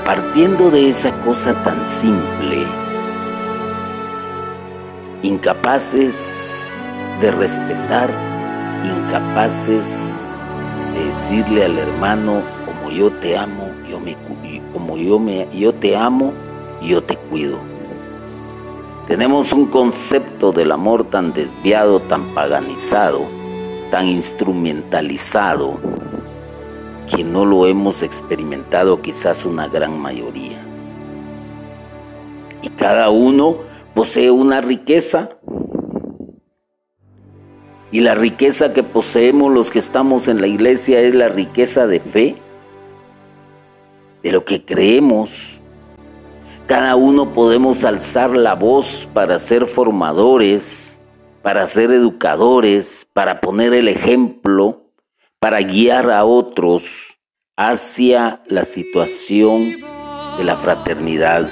partiendo 0.05 0.71
de 0.71 0.89
esa 0.89 1.12
cosa 1.23 1.62
tan 1.62 1.87
simple, 1.87 2.65
incapaces 5.23 6.93
de 7.21 7.31
respetar, 7.31 8.30
incapaces 8.85 10.45
de 10.95 11.05
decirle 11.07 11.65
al 11.65 11.79
hermano, 11.79 12.43
como 12.65 12.91
yo 12.91 13.11
te 13.13 13.37
amo, 13.37 13.69
yo 13.89 14.00
me 14.00 14.17
como 14.73 14.97
yo 14.97 15.19
me 15.19 15.49
yo 15.52 15.73
te 15.73 15.97
amo, 15.97 16.33
yo 16.83 17.02
te 17.02 17.17
cuido. 17.17 17.59
Tenemos 19.07 19.52
un 19.52 19.67
concepto 19.67 20.52
del 20.52 20.71
amor 20.71 21.04
tan 21.04 21.33
desviado, 21.33 22.00
tan 22.00 22.33
paganizado, 22.33 23.26
tan 23.91 24.07
instrumentalizado, 24.07 25.78
que 27.09 27.25
no 27.25 27.45
lo 27.45 27.67
hemos 27.67 28.04
experimentado 28.04 29.02
quizás 29.02 29.45
una 29.45 29.67
gran 29.67 29.99
mayoría. 29.99 30.65
Y 32.63 32.69
cada 32.69 33.11
uno 33.11 33.57
posee 33.95 34.31
una 34.31 34.61
riqueza. 34.61 35.31
Y 37.93 38.00
la 38.00 38.15
riqueza 38.15 38.73
que 38.73 38.83
poseemos 38.83 39.53
los 39.53 39.71
que 39.71 39.79
estamos 39.79 40.29
en 40.29 40.41
la 40.41 40.47
iglesia 40.47 41.00
es 41.00 41.15
la 41.15 41.29
riqueza 41.29 41.87
de 41.87 42.00
fe, 42.00 42.37
de 44.23 44.33
lo 44.33 44.45
que 44.45 44.65
creemos, 44.65 45.61
cada 46.71 46.95
uno 46.95 47.33
podemos 47.33 47.85
alzar 47.85 48.37
la 48.37 48.55
voz 48.55 49.09
para 49.13 49.41
ser 49.41 49.67
formadores, 49.67 51.00
para 51.43 51.67
ser 51.67 51.91
educadores, 51.91 53.09
para 53.13 53.41
poner 53.41 53.75
el 53.75 53.89
ejemplo, 53.89 54.85
para 55.41 55.63
guiar 55.63 56.13
a 56.13 56.25
otros 56.25 57.19
hacia 57.57 58.41
la 58.47 58.63
situación 58.63 59.81
de 60.39 60.45
la 60.45 60.57
fraternidad, 60.59 61.50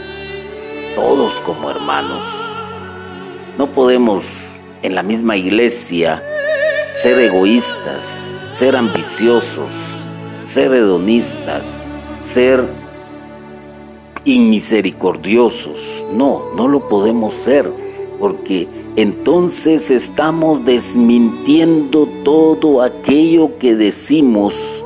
todos 0.95 1.41
como 1.41 1.69
hermanos. 1.69 2.25
No 3.59 3.73
podemos 3.73 4.48
en 4.83 4.95
la 4.95 5.03
misma 5.03 5.37
iglesia 5.37 6.23
ser 6.95 7.19
egoístas, 7.19 8.33
ser 8.49 8.75
ambiciosos, 8.75 9.75
ser 10.45 10.73
hedonistas, 10.73 11.91
ser 12.23 12.69
inmisericordiosos. 14.25 16.05
No, 16.13 16.53
no 16.57 16.67
lo 16.67 16.89
podemos 16.89 17.35
ser, 17.35 17.71
porque 18.19 18.69
entonces 18.97 19.91
estamos 19.91 20.65
desmintiendo 20.65 22.09
todo 22.25 22.83
aquello 22.83 23.59
que 23.59 23.77
decimos 23.77 24.85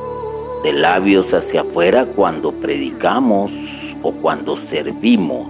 de 0.63 0.73
labios 0.73 1.33
hacia 1.33 1.61
afuera 1.61 2.05
cuando 2.05 2.51
predicamos 2.51 3.51
o 4.03 4.11
cuando 4.11 4.55
servimos. 4.55 5.47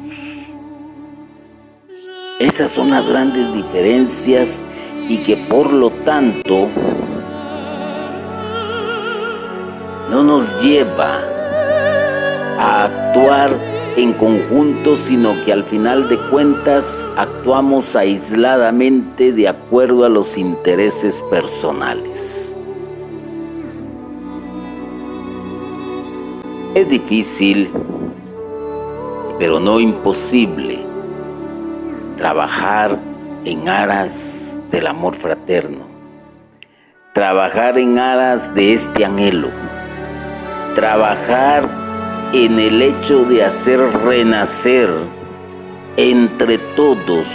Esas 2.44 2.72
son 2.72 2.90
las 2.90 3.08
grandes 3.08 3.54
diferencias 3.54 4.66
y 5.08 5.20
que 5.20 5.38
por 5.38 5.72
lo 5.72 5.92
tanto 6.04 6.68
no 10.12 10.24
nos 10.24 10.62
lleva 10.62 11.22
a 12.60 12.84
actuar 12.84 13.58
en 13.96 14.12
conjunto, 14.12 14.98
sino 14.98 15.42
que 15.46 15.54
al 15.54 15.64
final 15.64 16.10
de 16.10 16.20
cuentas 16.32 17.08
actuamos 17.16 17.96
aisladamente 17.96 19.32
de 19.32 19.48
acuerdo 19.48 20.04
a 20.04 20.10
los 20.10 20.38
intereses 20.38 21.22
personales. 21.32 22.58
Es 26.76 26.90
difícil, 26.90 27.72
pero 29.40 29.62
no 29.62 29.80
imposible, 29.80 30.83
trabajar 32.24 32.98
en 33.44 33.68
aras 33.68 34.62
del 34.72 34.88
amor 34.88 35.14
fraterno, 35.14 35.82
trabajar 37.14 37.78
en 37.78 38.00
aras 38.00 38.56
de 38.56 38.72
este 38.72 39.04
anhelo, 39.04 39.50
trabajar 40.74 41.70
en 42.32 42.60
el 42.60 42.82
hecho 42.82 43.26
de 43.26 43.44
hacer 43.44 43.78
renacer 44.06 44.90
entre 45.98 46.60
todos 46.78 47.28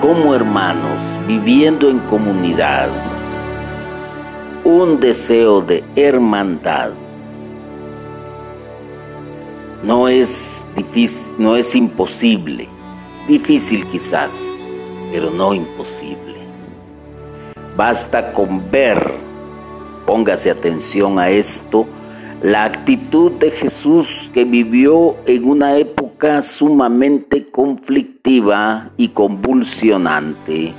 como 0.00 0.32
hermanos, 0.32 1.18
viviendo 1.26 1.90
en 1.90 1.98
comunidad, 1.98 2.88
un 4.62 5.00
deseo 5.00 5.60
de 5.60 5.82
hermandad. 5.96 6.90
No 9.82 10.06
es 10.06 10.68
difícil, 10.76 11.34
no 11.36 11.56
es 11.56 11.74
imposible, 11.74 12.68
difícil 13.26 13.86
quizás, 13.86 14.56
pero 15.12 15.30
no 15.30 15.54
imposible. 15.54 16.34
Basta 17.76 18.32
con 18.32 18.70
ver, 18.70 19.14
póngase 20.06 20.50
atención 20.50 21.18
a 21.18 21.28
esto, 21.28 21.86
la 22.42 22.64
actitud 22.64 23.32
de 23.32 23.50
Jesús 23.50 24.30
que 24.32 24.44
vivió 24.44 25.16
en 25.26 25.48
una 25.48 25.76
época 25.76 26.42
sumamente 26.42 27.48
conflictiva 27.50 28.90
y 28.96 29.08
convulsionante. 29.08 30.74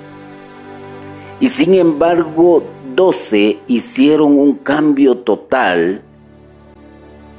Y 1.40 1.48
sin 1.50 1.74
embargo, 1.74 2.64
doce 2.96 3.60
hicieron 3.68 4.38
un 4.38 4.54
cambio 4.54 5.18
total 5.18 6.02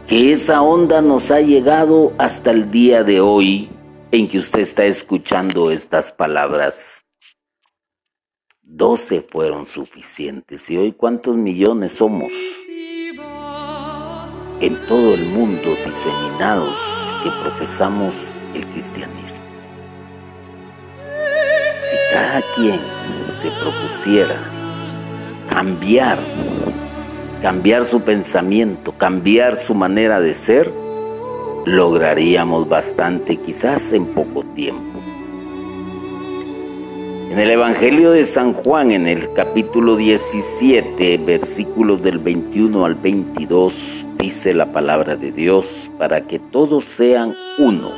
que 0.07 0.33
esa 0.33 0.61
onda 0.63 1.01
nos 1.01 1.31
ha 1.31 1.41
llegado 1.41 2.13
hasta 2.19 2.51
el 2.51 2.71
día 2.71 3.03
de 3.03 3.21
hoy 3.21 3.71
en 4.17 4.29
que 4.29 4.39
usted 4.39 4.61
está 4.61 4.85
escuchando 4.85 5.71
estas 5.71 6.11
palabras. 6.11 7.05
Doce 8.63 9.21
fueron 9.21 9.67
suficientes. 9.67 10.71
¿Y 10.71 10.79
hoy 10.79 10.93
cuántos 10.93 11.37
millones 11.37 11.93
somos? 11.93 12.33
en 14.61 14.87
todo 14.87 15.13
el 15.13 15.27
mundo 15.27 15.77
diseminados 15.85 16.79
que 17.23 17.31
profesamos 17.31 18.39
el 18.55 18.67
cristianismo. 18.69 19.45
Si 21.79 21.97
cada 22.11 22.43
quien 22.55 22.81
se 23.33 23.51
propusiera 23.51 24.41
cambiar, 25.49 26.19
cambiar 27.43 27.85
su 27.85 28.01
pensamiento, 28.01 28.93
cambiar 28.93 29.57
su 29.57 29.75
manera 29.75 30.21
de 30.21 30.33
ser, 30.33 30.73
lograríamos 31.67 32.69
bastante 32.69 33.37
quizás 33.39 33.93
en 33.93 34.07
poco 34.07 34.45
tiempo. 34.55 35.01
En 37.29 37.41
el 37.41 37.51
Evangelio 37.51 38.13
de 38.13 38.23
San 38.23 38.55
Juan, 38.55 38.93
en 38.93 39.09
el 39.09 39.33
capítulo 39.33 39.97
17, 39.97 41.19
versículos 41.19 42.01
del 42.03 42.21
21 42.21 42.85
al 42.85 42.95
22, 42.95 44.07
dice 44.17 44.55
la 44.55 44.71
palabra 44.71 45.17
de 45.17 45.33
Dios, 45.33 45.91
para 45.99 46.21
que 46.21 46.39
todos 46.39 46.85
sean 46.85 47.35
uno, 47.59 47.91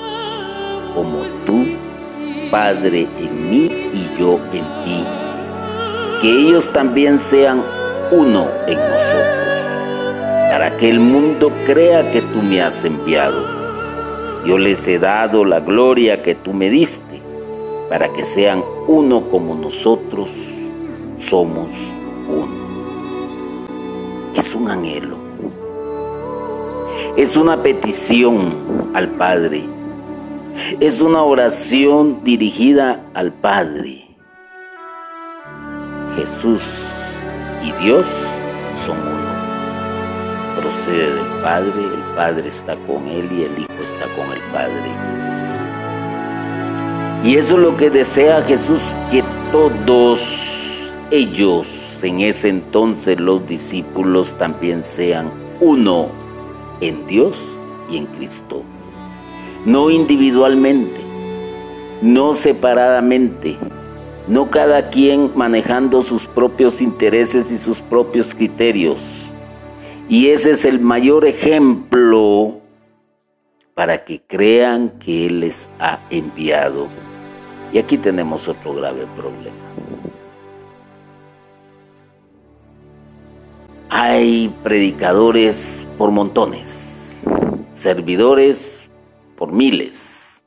como 0.95 1.25
tú, 1.45 1.67
Padre, 2.51 3.07
en 3.21 3.51
mí 3.51 3.71
y 3.93 4.19
yo 4.19 4.41
en 4.51 4.65
ti, 4.85 5.05
que 6.23 6.31
ellos 6.31 6.73
también 6.73 7.19
sean 7.19 7.63
uno 8.11 8.49
en 8.67 8.79
nosotros, 8.79 9.57
para 10.51 10.75
que 10.79 10.89
el 10.89 11.01
mundo 11.01 11.53
crea 11.67 12.11
que 12.11 12.23
tú 12.23 12.43
me 12.43 12.63
has 12.63 12.83
enviado. 12.87 13.58
Yo 14.49 14.57
les 14.57 14.89
he 14.89 14.99
dado 14.99 15.45
la 15.45 15.61
gloria 15.61 16.23
que 16.23 16.35
tú 16.35 16.55
me 16.55 16.71
diste 16.71 17.21
para 17.91 18.15
que 18.15 18.23
sean 18.23 18.65
uno 18.87 19.29
como 19.29 19.55
nosotros 19.55 20.31
somos 21.19 21.71
uno. 22.27 23.69
Es 24.35 24.55
un 24.55 24.71
anhelo, 24.71 25.19
es 27.15 27.37
una 27.37 27.63
petición 27.63 28.91
al 28.95 29.11
Padre, 29.11 29.65
es 30.81 31.03
una 31.03 31.23
oración 31.25 32.25
dirigida 32.25 33.05
al 33.13 33.35
Padre. 33.35 34.07
Jesús 36.17 36.63
y 37.63 37.71
Dios 37.85 38.07
son 38.87 38.97
uno. 38.97 40.59
Procede 40.59 41.17
del 41.17 41.43
Padre, 41.43 41.98
Padre 42.19 42.49
está 42.49 42.75
con 42.85 43.07
Él 43.07 43.29
y 43.31 43.45
el 43.45 43.57
Hijo 43.61 43.81
está 43.81 44.07
con 44.17 44.33
el 44.33 44.41
Padre. 44.53 44.91
Y 47.23 47.37
eso 47.37 47.55
es 47.55 47.63
lo 47.63 47.77
que 47.77 47.91
desea 47.91 48.43
Jesús, 48.43 48.99
que 49.09 49.23
todos 49.53 50.99
ellos, 51.13 52.03
en 52.03 52.19
ese 52.19 52.49
entonces 52.49 53.21
los 53.21 53.47
discípulos, 53.47 54.35
también 54.35 54.83
sean 54.83 55.31
uno 55.61 56.09
en 56.81 57.07
Dios 57.07 57.63
y 57.89 57.99
en 57.99 58.07
Cristo. 58.07 58.65
No 59.65 59.89
individualmente, 59.89 61.01
no 62.03 62.35
separadamente, 62.35 63.57
no 64.27 64.51
cada 64.51 64.91
quien 64.91 65.31
manejando 65.37 66.03
sus 66.03 66.27
propios 66.27 66.83
intereses 66.83 67.53
y 67.53 67.59
sus 67.59 67.81
propios 67.81 68.35
criterios. 68.35 69.28
Y 70.09 70.29
ese 70.29 70.53
es 70.53 70.65
el 70.65 70.81
mayor 70.81 71.27
ejemplo 71.27 72.63
para 73.75 74.05
que 74.05 74.23
crean 74.23 74.99
que 74.99 75.27
Él 75.27 75.41
les 75.41 75.69
ha 75.79 76.01
enviado. 76.09 76.89
Y 77.73 77.79
aquí 77.79 77.99
tenemos 77.99 78.49
otro 78.49 78.75
grave 78.75 79.07
problema. 79.15 79.57
Hay 83.91 84.49
predicadores 84.63 85.87
por 85.99 86.11
montones, 86.11 87.25
servidores 87.69 88.91
por 89.37 89.53
miles, 89.53 90.45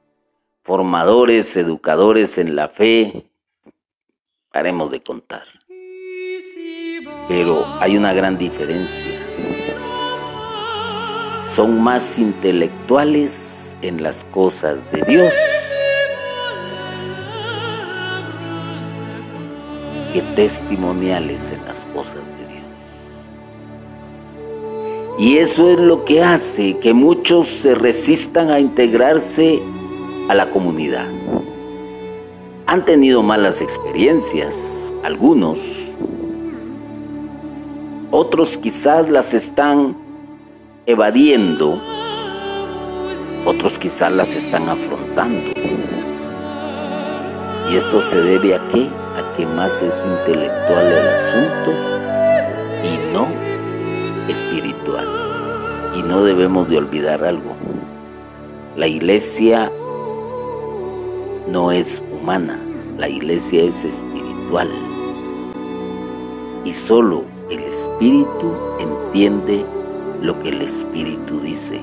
formadores, 0.63 1.55
educadores 1.55 2.37
en 2.37 2.55
la 2.55 2.67
fe, 2.67 3.29
haremos 4.51 4.91
de 4.91 5.01
contar. 5.01 5.43
Pero 7.27 7.65
hay 7.79 7.95
una 7.95 8.13
gran 8.13 8.37
diferencia. 8.37 9.30
Son 11.53 11.81
más 11.81 12.17
intelectuales 12.17 13.75
en 13.81 14.01
las 14.01 14.23
cosas 14.23 14.89
de 14.89 15.01
Dios 15.01 15.33
que 20.13 20.21
testimoniales 20.33 21.51
en 21.51 21.65
las 21.65 21.85
cosas 21.87 22.21
de 22.37 22.47
Dios. 22.47 22.63
Y 25.19 25.39
eso 25.39 25.69
es 25.69 25.77
lo 25.77 26.05
que 26.05 26.23
hace 26.23 26.77
que 26.77 26.93
muchos 26.93 27.49
se 27.49 27.75
resistan 27.75 28.49
a 28.49 28.61
integrarse 28.61 29.61
a 30.29 30.35
la 30.35 30.51
comunidad. 30.51 31.09
Han 32.65 32.85
tenido 32.85 33.23
malas 33.23 33.61
experiencias, 33.61 34.93
algunos. 35.03 35.59
Otros 38.09 38.57
quizás 38.57 39.09
las 39.09 39.33
están 39.33 40.10
evadiendo, 40.91 41.81
otros 43.45 43.79
quizás 43.79 44.11
las 44.11 44.35
están 44.35 44.69
afrontando. 44.69 45.51
¿Y 47.69 47.75
esto 47.75 48.01
se 48.01 48.21
debe 48.21 48.55
a 48.55 48.67
qué? 48.67 48.87
A 49.15 49.33
que 49.35 49.45
más 49.45 49.81
es 49.81 50.05
intelectual 50.05 50.85
el 50.87 51.07
asunto 51.07 51.71
y 52.83 53.13
no 53.13 53.27
espiritual. 54.27 55.07
Y 55.95 56.03
no 56.03 56.23
debemos 56.23 56.67
de 56.69 56.77
olvidar 56.77 57.23
algo. 57.23 57.55
La 58.75 58.87
iglesia 58.87 59.71
no 61.47 61.71
es 61.71 62.03
humana, 62.11 62.59
la 62.97 63.09
iglesia 63.09 63.63
es 63.63 63.83
espiritual. 63.85 64.69
Y 66.65 66.73
solo 66.73 67.23
el 67.49 67.59
espíritu 67.59 68.53
entiende 68.79 69.65
lo 70.21 70.39
que 70.39 70.49
el 70.49 70.61
espíritu 70.61 71.39
dice. 71.39 71.81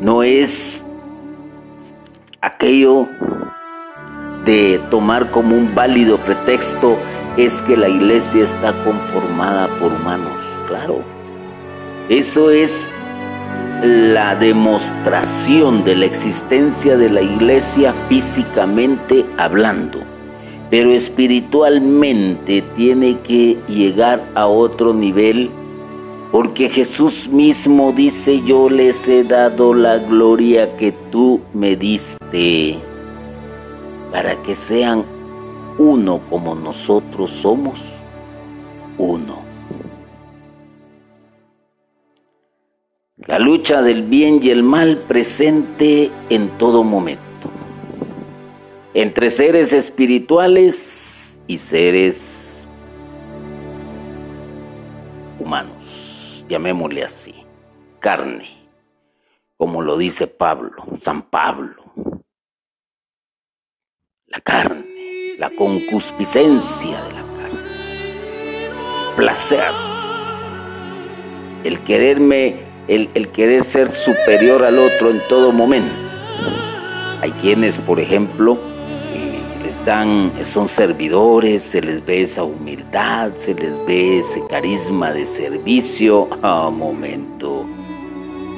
No 0.00 0.22
es 0.22 0.86
aquello 2.40 3.08
de 4.44 4.80
tomar 4.90 5.30
como 5.30 5.56
un 5.56 5.74
válido 5.74 6.18
pretexto 6.18 6.96
es 7.36 7.60
que 7.62 7.76
la 7.76 7.88
iglesia 7.88 8.44
está 8.44 8.72
conformada 8.84 9.68
por 9.80 9.92
humanos. 9.92 10.40
Claro, 10.66 11.00
eso 12.08 12.50
es 12.50 12.92
la 13.82 14.34
demostración 14.36 15.84
de 15.84 15.96
la 15.96 16.06
existencia 16.06 16.96
de 16.96 17.10
la 17.10 17.20
iglesia 17.20 17.92
físicamente 18.08 19.26
hablando, 19.36 20.00
pero 20.70 20.92
espiritualmente 20.92 22.62
tiene 22.74 23.18
que 23.20 23.58
llegar 23.68 24.22
a 24.34 24.46
otro 24.46 24.94
nivel 24.94 25.50
porque 26.32 26.68
Jesús 26.68 27.28
mismo 27.28 27.92
dice, 27.92 28.42
yo 28.42 28.68
les 28.68 29.08
he 29.08 29.24
dado 29.24 29.72
la 29.74 29.98
gloria 29.98 30.76
que 30.76 30.92
tú 31.10 31.40
me 31.54 31.76
diste 31.76 32.78
para 34.10 34.40
que 34.42 34.54
sean 34.54 35.04
uno 35.78 36.20
como 36.28 36.54
nosotros 36.54 37.30
somos 37.30 38.02
uno. 38.98 39.44
La 43.26 43.38
lucha 43.38 43.82
del 43.82 44.02
bien 44.04 44.40
y 44.42 44.50
el 44.50 44.62
mal 44.62 44.98
presente 44.98 46.10
en 46.30 46.48
todo 46.58 46.84
momento, 46.84 47.50
entre 48.94 49.30
seres 49.30 49.72
espirituales 49.72 51.40
y 51.46 51.56
seres 51.56 52.55
llamémosle 56.48 57.02
así, 57.04 57.34
carne, 58.00 58.68
como 59.56 59.82
lo 59.82 59.96
dice 59.96 60.26
Pablo, 60.26 60.84
San 60.98 61.22
Pablo. 61.22 61.82
La 64.26 64.40
carne, 64.40 65.32
la 65.38 65.50
concupiscencia 65.50 67.02
de 67.04 67.12
la 67.12 67.22
carne, 67.22 68.70
placer, 69.16 69.72
el 71.64 71.82
quererme, 71.84 72.60
el, 72.88 73.10
el 73.14 73.30
querer 73.32 73.64
ser 73.64 73.88
superior 73.88 74.64
al 74.64 74.78
otro 74.78 75.10
en 75.10 75.26
todo 75.28 75.52
momento. 75.52 75.94
Hay 77.22 77.32
quienes, 77.32 77.78
por 77.78 77.98
ejemplo, 77.98 78.75
les 79.66 79.84
dan, 79.84 80.32
son 80.44 80.68
servidores, 80.68 81.60
se 81.60 81.80
les 81.80 82.04
ve 82.04 82.20
esa 82.20 82.44
humildad, 82.44 83.32
se 83.34 83.52
les 83.52 83.76
ve 83.84 84.18
ese 84.18 84.40
carisma 84.46 85.10
de 85.10 85.24
servicio. 85.24 86.28
A 86.40 86.70
momento, 86.70 87.66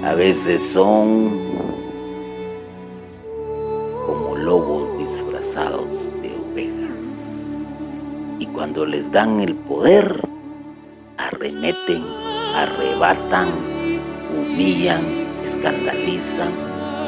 a 0.04 0.12
veces 0.12 0.60
son 0.60 1.30
como 4.04 4.36
lobos 4.36 4.98
disfrazados 4.98 6.12
de 6.20 6.30
ovejas. 6.52 8.02
Y 8.38 8.44
cuando 8.44 8.84
les 8.84 9.10
dan 9.10 9.40
el 9.40 9.54
poder, 9.54 10.28
arremeten, 11.16 12.04
arrebatan, 12.54 13.48
humillan, 14.36 15.04
escandalizan, 15.42 16.52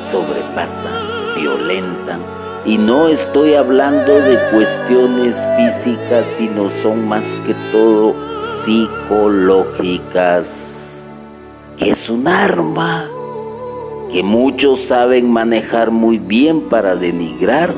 sobrepasan, 0.03 1.35
violentan. 1.37 2.40
Y 2.67 2.77
no 2.77 3.09
estoy 3.09 3.55
hablando 3.55 4.21
de 4.21 4.39
cuestiones 4.51 5.49
físicas, 5.57 6.27
sino 6.27 6.69
son 6.69 7.09
más 7.09 7.41
que 7.47 7.55
todo 7.73 8.15
psicológicas, 8.39 11.09
que 11.79 11.89
es 11.91 12.11
un 12.11 12.29
arma 12.29 13.09
que 14.13 14.23
muchos 14.23 14.81
saben 14.81 15.31
manejar 15.31 15.91
muy 15.91 16.19
bien 16.19 16.69
para 16.69 16.97
denigrar 16.97 17.75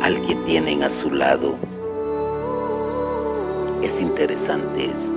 al 0.00 0.22
que 0.22 0.36
tienen 0.46 0.84
a 0.84 0.90
su 0.90 1.10
lado. 1.10 1.56
Es 3.82 4.00
interesante 4.00 4.92
esto. 4.94 5.16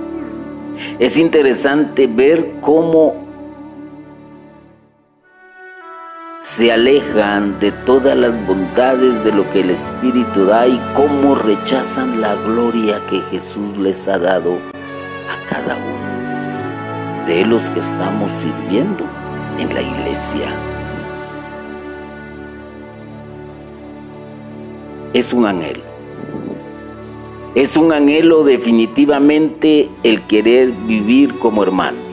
Es 0.98 1.16
interesante 1.18 2.08
ver 2.08 2.54
cómo 2.60 3.29
se 6.40 6.72
alejan 6.72 7.58
de 7.58 7.70
todas 7.70 8.16
las 8.16 8.34
bondades 8.46 9.22
de 9.24 9.30
lo 9.30 9.48
que 9.50 9.60
el 9.60 9.70
Espíritu 9.70 10.46
da 10.46 10.66
y 10.66 10.80
cómo 10.94 11.34
rechazan 11.34 12.22
la 12.22 12.34
gloria 12.34 13.04
que 13.10 13.20
Jesús 13.30 13.76
les 13.76 14.08
ha 14.08 14.18
dado 14.18 14.54
a 15.28 15.50
cada 15.50 15.76
uno 15.76 17.26
de 17.26 17.44
los 17.44 17.68
que 17.70 17.80
estamos 17.80 18.30
sirviendo 18.30 19.04
en 19.58 19.74
la 19.74 19.82
iglesia. 19.82 20.48
Es 25.12 25.34
un 25.34 25.44
anhelo. 25.44 25.82
Es 27.54 27.76
un 27.76 27.92
anhelo 27.92 28.44
definitivamente 28.44 29.90
el 30.04 30.26
querer 30.26 30.70
vivir 30.70 31.38
como 31.38 31.62
hermanos. 31.62 32.09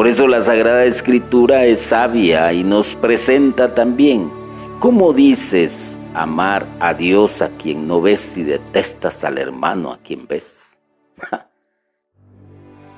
Por 0.00 0.08
eso 0.08 0.26
la 0.26 0.40
Sagrada 0.40 0.86
Escritura 0.86 1.66
es 1.66 1.78
sabia 1.78 2.54
y 2.54 2.64
nos 2.64 2.94
presenta 2.94 3.74
también 3.74 4.32
cómo 4.78 5.12
dices 5.12 5.98
amar 6.14 6.66
a 6.80 6.94
Dios 6.94 7.42
a 7.42 7.50
quien 7.50 7.86
no 7.86 8.00
ves 8.00 8.38
y 8.38 8.44
detestas 8.44 9.24
al 9.24 9.36
hermano 9.36 9.92
a 9.92 9.98
quien 9.98 10.26
ves. 10.26 10.80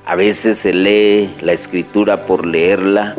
A 0.07 0.15
veces 0.15 0.59
se 0.59 0.73
lee 0.73 1.35
la 1.41 1.53
escritura 1.53 2.25
por 2.25 2.47
leerla 2.47 3.17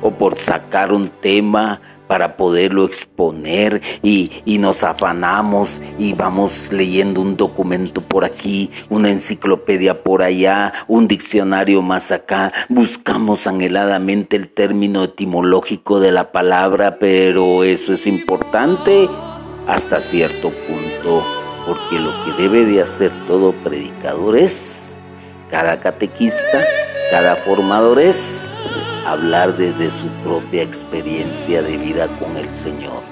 o 0.00 0.12
por 0.12 0.38
sacar 0.38 0.90
un 0.90 1.10
tema 1.10 1.82
para 2.06 2.36
poderlo 2.36 2.84
exponer 2.84 3.82
y, 4.02 4.30
nos 4.56 4.84
afanamos 4.84 5.82
y 5.98 6.14
vamos 6.14 6.72
leyendo 6.72 7.20
un 7.20 7.36
documento 7.36 8.00
por 8.00 8.24
aquí, 8.24 8.70
una 8.88 9.10
enciclopedia 9.10 10.02
por 10.02 10.22
allá, 10.22 10.72
un 10.88 11.06
diccionario 11.06 11.82
más 11.82 12.10
acá, 12.10 12.52
buscamos 12.68 13.46
anheladamente 13.46 14.36
el 14.36 14.48
término 14.48 15.04
etimológico 15.04 16.00
de 16.00 16.10
la 16.10 16.32
palabra, 16.32 16.98
pero 16.98 17.64
eso 17.64 17.92
es 17.92 18.06
importante 18.06 19.08
hasta 19.66 20.00
cierto 20.00 20.50
punto, 20.66 21.24
porque 21.66 21.98
lo 21.98 22.12
que 22.24 22.42
debe 22.42 22.64
de 22.64 22.80
hacer 22.80 23.12
todo 23.26 23.52
predicador 23.62 24.36
es, 24.36 24.98
cada 25.50 25.80
catequista, 25.80 26.64
cada 27.10 27.36
formador 27.36 28.00
es 28.00 28.54
hablar 29.06 29.56
desde 29.56 29.90
su 29.90 30.06
propia 30.24 30.62
experiencia 30.62 31.62
de 31.62 31.76
vida 31.76 32.08
con 32.18 32.36
el 32.36 32.52
Señor. 32.52 33.02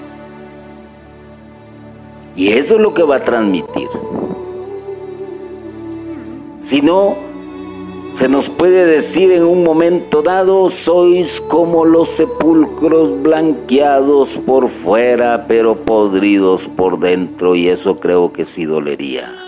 Y 2.35 2.49
eso 2.49 2.75
es 2.75 2.81
lo 2.81 2.93
que 2.93 3.03
va 3.03 3.17
a 3.17 3.23
transmitir. 3.23 3.87
Si 6.59 6.81
no, 6.81 7.15
se 8.11 8.27
nos 8.27 8.49
puede 8.49 8.85
decir 8.85 9.31
en 9.31 9.43
un 9.43 9.63
momento 9.63 10.21
dado, 10.21 10.69
sois 10.69 11.39
como 11.39 11.85
los 11.85 12.09
sepulcros 12.09 13.21
blanqueados 13.21 14.37
por 14.39 14.67
fuera, 14.69 15.45
pero 15.47 15.75
podridos 15.75 16.67
por 16.67 16.99
dentro, 16.99 17.55
y 17.55 17.69
eso 17.69 17.99
creo 17.99 18.33
que 18.33 18.43
sí 18.43 18.65
dolería. 18.65 19.44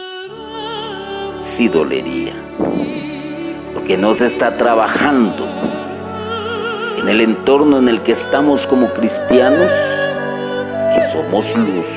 Sí 1.48 1.70
dolería. 1.70 2.34
Porque 3.74 3.96
no 3.96 4.14
se 4.14 4.26
está 4.26 4.58
trabajando 4.58 5.48
en 7.00 7.08
el 7.08 7.22
entorno 7.22 7.78
en 7.78 7.88
el 7.88 8.02
que 8.02 8.12
estamos 8.12 8.68
como 8.68 8.92
cristianos, 8.92 9.72
que 10.94 11.02
somos 11.14 11.56
luz, 11.56 11.88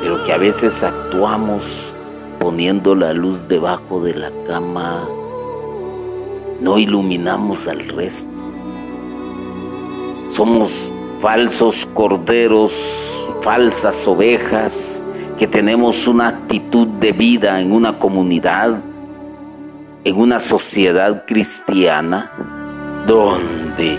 pero 0.00 0.22
que 0.24 0.32
a 0.32 0.38
veces 0.38 0.84
actuamos 0.84 1.96
poniendo 2.38 2.94
la 2.94 3.12
luz 3.14 3.48
debajo 3.48 4.00
de 4.00 4.14
la 4.14 4.30
cama, 4.46 5.08
no 6.60 6.78
iluminamos 6.78 7.66
al 7.66 7.88
resto. 7.88 8.30
Somos 10.28 10.92
falsos 11.20 11.84
corderos, 11.94 13.28
falsas 13.40 14.06
ovejas, 14.06 15.04
que 15.38 15.46
tenemos 15.46 16.06
una 16.06 16.28
actitud 16.28 16.86
de 16.86 17.12
vida 17.12 17.60
en 17.60 17.72
una 17.72 17.98
comunidad, 17.98 18.80
en 20.04 20.16
una 20.16 20.38
sociedad 20.38 21.24
cristiana, 21.26 22.30
donde 23.06 23.98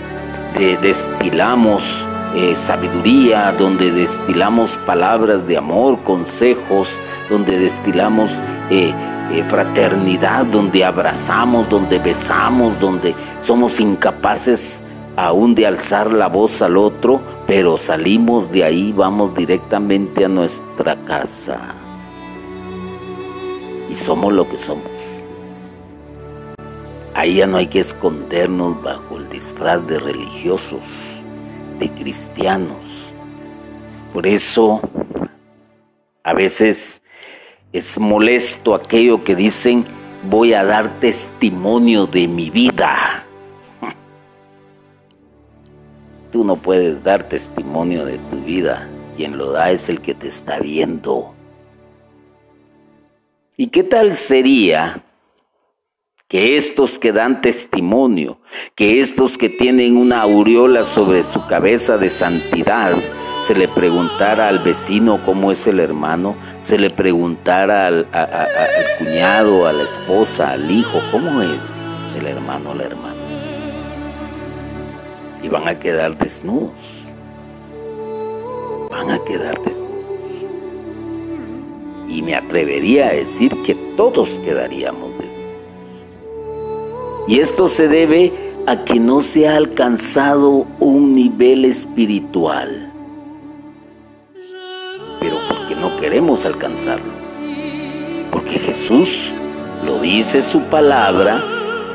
destilamos 0.80 2.08
eh, 2.36 2.56
sabiduría, 2.56 3.52
donde 3.52 3.92
destilamos 3.92 4.76
palabras 4.86 5.46
de 5.46 5.56
amor, 5.56 6.02
consejos, 6.02 7.00
donde 7.30 7.58
destilamos 7.58 8.42
eh, 8.70 8.92
eh, 9.32 9.44
fraternidad, 9.48 10.46
donde 10.46 10.84
abrazamos, 10.84 11.68
donde 11.68 11.98
besamos, 11.98 12.78
donde 12.80 13.14
somos 13.40 13.78
incapaces 13.80 14.84
aún 15.16 15.54
de 15.54 15.66
alzar 15.66 16.12
la 16.12 16.28
voz 16.28 16.62
al 16.62 16.76
otro, 16.76 17.20
pero 17.46 17.78
salimos 17.78 18.50
de 18.50 18.64
ahí, 18.64 18.92
vamos 18.92 19.34
directamente 19.34 20.24
a 20.24 20.28
nuestra 20.28 20.96
casa. 21.04 21.74
Y 23.88 23.94
somos 23.94 24.32
lo 24.32 24.48
que 24.48 24.56
somos. 24.56 24.90
Ahí 27.14 27.36
ya 27.36 27.46
no 27.46 27.58
hay 27.58 27.68
que 27.68 27.78
escondernos 27.78 28.82
bajo 28.82 29.18
el 29.18 29.28
disfraz 29.28 29.86
de 29.86 30.00
religiosos, 30.00 31.24
de 31.78 31.88
cristianos. 31.90 33.14
Por 34.12 34.26
eso 34.26 34.80
a 36.24 36.34
veces 36.34 37.02
es 37.72 37.98
molesto 37.98 38.74
aquello 38.74 39.22
que 39.22 39.36
dicen, 39.36 39.84
voy 40.28 40.54
a 40.54 40.64
dar 40.64 40.98
testimonio 40.98 42.06
de 42.06 42.26
mi 42.26 42.50
vida. 42.50 43.23
Tú 46.34 46.42
no 46.42 46.56
puedes 46.56 47.04
dar 47.04 47.28
testimonio 47.28 48.04
de 48.04 48.18
tu 48.18 48.38
vida. 48.38 48.88
Quien 49.16 49.38
lo 49.38 49.52
da 49.52 49.70
es 49.70 49.88
el 49.88 50.00
que 50.00 50.14
te 50.14 50.26
está 50.26 50.58
viendo. 50.58 51.32
¿Y 53.56 53.68
qué 53.68 53.84
tal 53.84 54.12
sería 54.12 55.04
que 56.26 56.56
estos 56.56 56.98
que 56.98 57.12
dan 57.12 57.40
testimonio, 57.40 58.40
que 58.74 59.00
estos 59.00 59.38
que 59.38 59.48
tienen 59.48 59.96
una 59.96 60.22
aureola 60.22 60.82
sobre 60.82 61.22
su 61.22 61.46
cabeza 61.46 61.98
de 61.98 62.08
santidad, 62.08 62.96
se 63.40 63.54
le 63.54 63.68
preguntara 63.68 64.48
al 64.48 64.58
vecino 64.58 65.24
cómo 65.24 65.52
es 65.52 65.68
el 65.68 65.78
hermano, 65.78 66.34
se 66.62 66.78
le 66.78 66.90
preguntara 66.90 67.86
al, 67.86 68.08
cuñado, 68.98 69.68
a 69.68 69.72
la 69.72 69.84
esposa, 69.84 70.50
al 70.50 70.68
hijo, 70.68 71.00
cómo 71.12 71.42
es 71.42 72.08
el 72.16 72.26
hermano 72.26 72.70
o 72.70 72.74
la 72.74 72.82
hermana. 72.82 73.23
Y 75.44 75.48
van 75.48 75.68
a 75.68 75.78
quedar 75.78 76.16
desnudos. 76.16 77.04
Van 78.90 79.10
a 79.10 79.22
quedar 79.24 79.60
desnudos. 79.62 80.46
Y 82.08 82.22
me 82.22 82.34
atrevería 82.34 83.08
a 83.08 83.12
decir 83.12 83.54
que 83.62 83.74
todos 83.94 84.40
quedaríamos 84.40 85.12
desnudos. 85.18 85.34
Y 87.28 87.40
esto 87.40 87.68
se 87.68 87.88
debe 87.88 88.32
a 88.66 88.84
que 88.84 88.98
no 88.98 89.20
se 89.20 89.46
ha 89.46 89.56
alcanzado 89.56 90.66
un 90.80 91.14
nivel 91.14 91.66
espiritual. 91.66 92.90
Pero 95.20 95.36
porque 95.46 95.76
no 95.76 95.94
queremos 95.98 96.46
alcanzarlo. 96.46 97.12
Porque 98.32 98.58
Jesús, 98.58 99.34
lo 99.84 100.00
dice 100.00 100.40
su 100.40 100.62
palabra, 100.62 101.44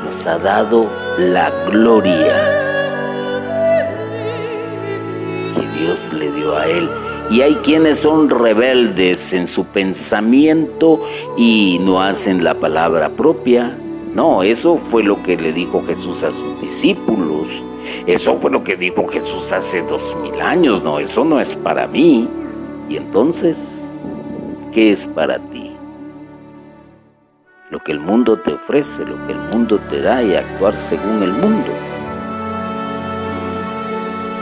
nos 0.04 0.24
ha 0.28 0.38
dado 0.38 0.88
la 1.18 1.50
gloria 1.66 2.69
Dios 5.80 6.12
le 6.12 6.30
dio 6.32 6.56
a 6.56 6.66
Él. 6.66 6.88
Y 7.30 7.42
hay 7.42 7.54
quienes 7.56 7.98
son 7.98 8.28
rebeldes 8.28 9.32
en 9.32 9.46
su 9.46 9.64
pensamiento 9.64 11.00
y 11.36 11.78
no 11.80 12.02
hacen 12.02 12.42
la 12.42 12.54
palabra 12.54 13.10
propia, 13.10 13.76
no, 14.14 14.42
eso 14.42 14.76
fue 14.76 15.04
lo 15.04 15.22
que 15.22 15.36
le 15.36 15.52
dijo 15.52 15.84
Jesús 15.86 16.24
a 16.24 16.32
sus 16.32 16.60
discípulos. 16.60 17.46
Eso 18.06 18.38
fue 18.40 18.50
lo 18.50 18.64
que 18.64 18.76
dijo 18.76 19.06
Jesús 19.06 19.52
hace 19.52 19.82
dos 19.82 20.16
mil 20.20 20.40
años. 20.40 20.82
No, 20.82 20.98
eso 20.98 21.24
no 21.24 21.38
es 21.38 21.54
para 21.54 21.86
mí. 21.86 22.28
Y 22.88 22.96
entonces, 22.96 23.96
¿qué 24.72 24.90
es 24.90 25.06
para 25.06 25.38
ti? 25.50 25.76
Lo 27.70 27.78
que 27.78 27.92
el 27.92 28.00
mundo 28.00 28.36
te 28.40 28.52
ofrece, 28.54 29.04
lo 29.04 29.26
que 29.26 29.32
el 29.32 29.38
mundo 29.38 29.78
te 29.88 30.00
da 30.00 30.24
y 30.24 30.34
actuar 30.34 30.74
según 30.74 31.22
el 31.22 31.32
mundo. 31.32 31.70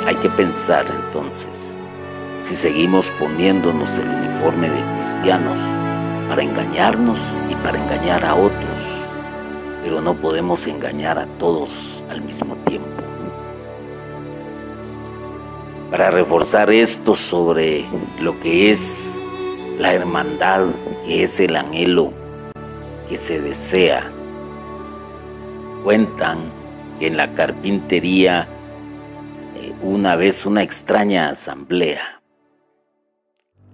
Hay 0.09 0.17
que 0.17 0.31
pensar 0.31 0.87
entonces 0.89 1.79
si 2.41 2.55
seguimos 2.55 3.11
poniéndonos 3.19 3.99
el 3.99 4.09
uniforme 4.09 4.71
de 4.71 4.83
cristianos 4.95 5.61
para 6.31 6.43
engañarnos 6.43 7.43
y 7.51 7.55
para 7.57 7.77
engañar 7.77 8.25
a 8.25 8.35
otros 8.35 9.07
pero 9.83 10.01
no 10.01 10.15
podemos 10.15 10.67
engañar 10.67 11.19
a 11.19 11.27
todos 11.39 12.03
al 12.09 12.23
mismo 12.23 12.57
tiempo. 12.67 12.89
para 15.91 16.11
reforzar 16.11 16.71
esto 16.71 17.15
sobre 17.15 17.85
lo 18.19 18.41
que 18.41 18.71
es 18.71 19.23
la 19.79 19.93
hermandad, 19.93 20.69
que 21.05 21.23
es 21.23 21.39
el 21.39 21.55
anhelo 21.55 22.15
que 23.11 23.17
se 23.17 23.43
desea. 23.43 24.11
Cuentan 25.85 26.51
que 26.99 27.09
en 27.09 27.19
la 27.19 27.35
carpintería 27.35 28.49
una 29.83 30.17
vez 30.17 30.45
una 30.47 30.63
extraña 30.63 31.29
asamblea. 31.29 32.23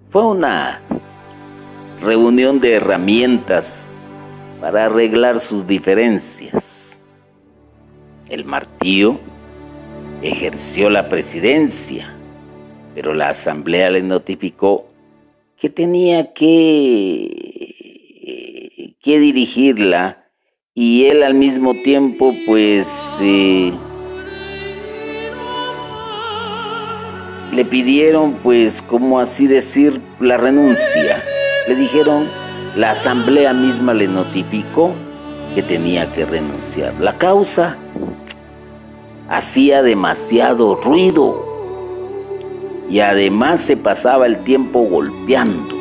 Fue 0.09 0.25
una 0.25 0.81
reunión 2.01 2.59
de 2.59 2.73
herramientas 2.73 3.89
para 4.61 4.85
arreglar 4.85 5.39
sus 5.39 5.67
diferencias. 5.67 7.01
El 8.29 8.45
martillo 8.45 9.19
ejerció 10.21 10.89
la 10.89 11.09
presidencia, 11.09 12.15
pero 12.93 13.13
la 13.13 13.29
asamblea 13.29 13.89
le 13.89 14.01
notificó 14.01 14.87
que 15.57 15.69
tenía 15.69 16.33
que, 16.33 17.35
que 19.01 19.19
dirigirla 19.19 20.29
y 20.73 21.05
él 21.05 21.23
al 21.23 21.33
mismo 21.33 21.81
tiempo 21.81 22.33
pues 22.45 23.17
eh, 23.21 23.71
le 27.55 27.63
pidieron 27.63 28.33
pues 28.43 28.81
como 28.81 29.19
así 29.19 29.47
decir 29.47 30.01
la 30.19 30.37
renuncia. 30.37 31.23
Le 31.67 31.75
dijeron, 31.75 32.29
la 32.75 32.91
asamblea 32.91 33.53
misma 33.53 33.93
le 33.93 34.07
notificó 34.07 34.93
que 35.55 35.63
tenía 35.63 36.11
que 36.11 36.25
renunciar. 36.25 36.93
La 36.99 37.17
causa 37.17 37.77
hacía 39.29 39.81
demasiado 39.81 40.75
ruido 40.75 41.45
y 42.89 42.99
además 42.99 43.61
se 43.61 43.77
pasaba 43.77 44.25
el 44.25 44.43
tiempo 44.43 44.81
golpeando. 44.81 45.75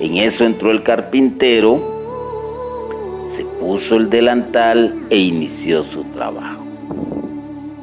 En 0.00 0.16
eso 0.16 0.46
entró 0.46 0.70
el 0.70 0.82
carpintero, 0.82 1.82
se 3.26 3.44
puso 3.44 3.96
el 3.96 4.08
delantal 4.08 4.94
e 5.10 5.18
inició 5.18 5.82
su 5.82 6.04
trabajo. 6.04 6.64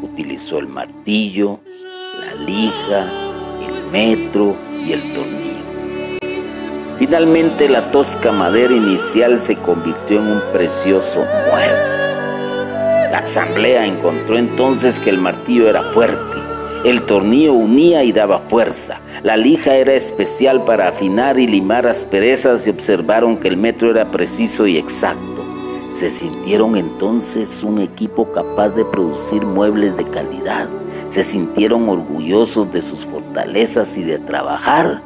Utilizó 0.01 0.57
el 0.57 0.67
martillo, 0.67 1.59
lija, 2.45 3.11
el 3.61 3.91
metro 3.91 4.55
y 4.85 4.93
el 4.93 5.13
tornillo. 5.13 5.55
Finalmente 6.99 7.67
la 7.67 7.91
tosca 7.91 8.31
madera 8.31 8.73
inicial 8.73 9.39
se 9.39 9.55
convirtió 9.57 10.19
en 10.19 10.27
un 10.27 10.41
precioso 10.51 11.21
mueble. 11.49 11.95
La 13.11 13.19
asamblea 13.19 13.85
encontró 13.85 14.37
entonces 14.37 14.99
que 14.99 15.09
el 15.09 15.17
martillo 15.17 15.69
era 15.69 15.91
fuerte, 15.91 16.37
el 16.83 17.01
tornillo 17.03 17.53
unía 17.53 18.03
y 18.03 18.11
daba 18.11 18.39
fuerza, 18.39 18.99
la 19.23 19.37
lija 19.37 19.75
era 19.75 19.93
especial 19.93 20.63
para 20.65 20.89
afinar 20.89 21.39
y 21.39 21.47
limar 21.47 21.87
asperezas 21.87 22.67
y 22.67 22.69
observaron 22.69 23.37
que 23.37 23.47
el 23.47 23.57
metro 23.57 23.89
era 23.89 24.11
preciso 24.11 24.67
y 24.67 24.77
exacto. 24.77 25.43
Se 25.91 26.09
sintieron 26.09 26.75
entonces 26.75 27.63
un 27.63 27.79
equipo 27.79 28.31
capaz 28.31 28.69
de 28.69 28.85
producir 28.85 29.45
muebles 29.45 29.95
de 29.97 30.03
calidad. 30.03 30.67
Se 31.09 31.23
sintieron 31.23 31.87
orgullosos 31.87 32.71
de 32.71 32.81
sus 32.81 33.05
fortalezas 33.05 33.97
y 33.97 34.03
de 34.03 34.19
trabajar 34.19 35.01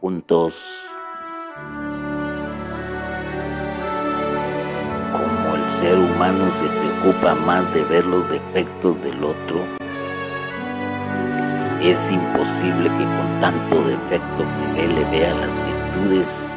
juntos. 0.00 0.62
Como 5.12 5.56
el 5.56 5.66
ser 5.66 5.98
humano 5.98 6.48
se 6.50 6.66
preocupa 6.66 7.34
más 7.34 7.72
de 7.72 7.84
ver 7.84 8.04
los 8.04 8.28
defectos 8.28 9.00
del 9.02 9.22
otro, 9.22 9.60
es 11.90 12.10
imposible 12.10 12.88
que 12.90 13.04
con 13.04 13.40
tanto 13.40 13.82
defecto 13.82 14.44
que 14.74 14.84
él 14.84 14.94
le 14.94 15.04
vea 15.10 15.34
las 15.34 15.50
virtudes 15.66 16.54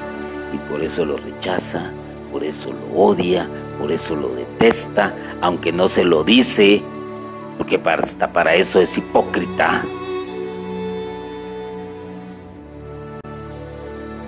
y 0.54 0.58
por 0.70 0.82
eso 0.82 1.06
lo 1.06 1.18
rechaza, 1.18 1.92
por 2.32 2.44
eso 2.44 2.72
lo 2.72 2.98
odia, 2.98 3.50
por 3.80 3.92
eso 3.92 4.16
lo 4.16 4.30
detesta, 4.30 5.14
aunque 5.42 5.72
no 5.74 5.88
se 5.88 6.06
lo 6.06 6.24
dice, 6.24 6.82
porque 7.58 7.82
hasta 7.84 8.32
para 8.32 8.56
eso 8.56 8.80
es 8.80 8.98
hipócrita. 8.98 9.84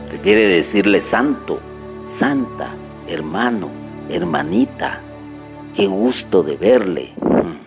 Prefiere 0.09 0.47
decirle 0.47 0.99
santo, 0.99 1.61
santa, 2.03 2.75
hermano, 3.07 3.69
hermanita. 4.09 5.01
Qué 5.75 5.87
gusto 5.87 6.43
de 6.43 6.57
verle. 6.57 7.13
Hmm. 7.21 7.59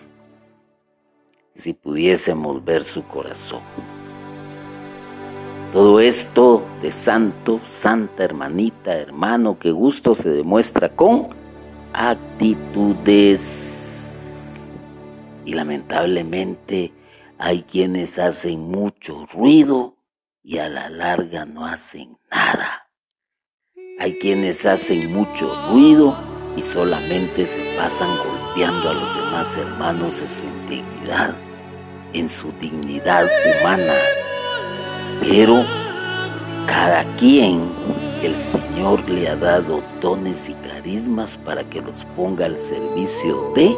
Si 1.55 1.73
pudiésemos 1.73 2.63
ver 2.63 2.83
su 2.83 3.03
corazón. 3.05 3.61
Todo 5.71 5.99
esto 5.99 6.63
de 6.83 6.91
santo, 6.91 7.59
santa, 7.63 8.23
hermanita, 8.23 8.93
hermano, 8.93 9.57
qué 9.57 9.71
gusto 9.71 10.13
se 10.13 10.29
demuestra 10.29 10.89
con 10.89 11.29
actitudes. 11.93 14.12
Y 15.45 15.53
lamentablemente 15.53 16.93
hay 17.37 17.63
quienes 17.63 18.19
hacen 18.19 18.61
mucho 18.71 19.25
ruido 19.33 19.97
y 20.43 20.57
a 20.59 20.69
la 20.69 20.89
larga 20.89 21.45
no 21.45 21.65
hacen 21.65 22.17
nada. 22.31 22.89
Hay 23.99 24.17
quienes 24.19 24.65
hacen 24.65 25.11
mucho 25.11 25.53
ruido 25.69 26.17
y 26.55 26.61
solamente 26.61 27.45
se 27.45 27.63
pasan 27.77 28.17
golpeando 28.17 28.89
a 28.89 28.93
los 28.93 29.15
demás 29.15 29.57
hermanos 29.57 30.21
en 30.21 30.29
su 30.29 30.45
integridad, 30.45 31.35
en 32.13 32.29
su 32.29 32.51
dignidad 32.53 33.27
humana. 33.59 33.95
Pero 35.21 35.65
cada 36.67 37.03
quien 37.17 37.71
el 38.21 38.37
Señor 38.37 39.07
le 39.09 39.27
ha 39.27 39.35
dado 39.35 39.83
dones 40.01 40.49
y 40.49 40.53
carismas 40.55 41.37
para 41.37 41.63
que 41.69 41.81
los 41.81 42.05
ponga 42.15 42.45
al 42.45 42.57
servicio 42.57 43.51
de 43.55 43.75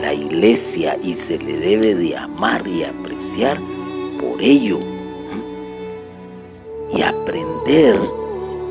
la 0.00 0.12
iglesia 0.12 0.98
y 1.02 1.14
se 1.14 1.38
le 1.38 1.58
debe 1.58 1.94
de 1.94 2.16
amar 2.16 2.66
y 2.66 2.84
apreciar 2.84 3.58
por 4.20 4.40
ello 4.40 4.78
y 6.94 7.02
aprender 7.02 7.98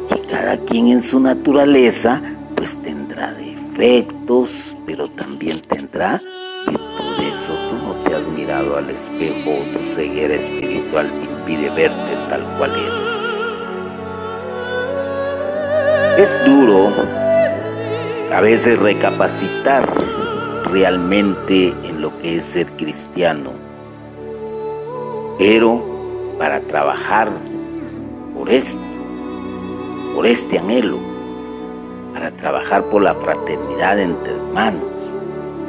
que 0.09 0.21
cada 0.21 0.57
quien 0.57 0.89
en 0.89 1.01
su 1.01 1.19
naturaleza 1.19 2.21
pues 2.55 2.77
tendrá 2.81 3.33
defectos, 3.33 4.77
pero 4.85 5.09
también 5.09 5.59
tendrá 5.61 6.21
virtudes. 6.67 7.49
O 7.49 7.69
tú 7.69 7.75
no 7.75 7.95
te 8.03 8.15
has 8.15 8.27
mirado 8.29 8.77
al 8.77 8.89
espejo, 8.89 9.51
tu 9.73 9.83
ceguera 9.83 10.35
espiritual 10.35 11.11
te 11.19 11.25
impide 11.25 11.69
verte 11.69 12.15
tal 12.29 12.57
cual 12.57 12.71
eres. 12.71 13.43
Es 16.17 16.45
duro 16.45 16.93
a 18.31 18.41
veces 18.41 18.77
recapacitar 18.79 19.91
realmente 20.73 21.71
en 21.83 22.01
lo 22.01 22.17
que 22.17 22.37
es 22.37 22.43
ser 22.43 22.65
cristiano, 22.71 23.51
pero 25.37 25.83
para 26.39 26.61
trabajar 26.61 27.29
por 28.33 28.49
esto, 28.49 28.81
por 30.15 30.25
este 30.25 30.57
anhelo, 30.57 30.97
para 32.11 32.31
trabajar 32.31 32.83
por 32.85 33.03
la 33.03 33.13
fraternidad 33.13 33.99
entre 33.99 34.33
hermanos. 34.33 35.19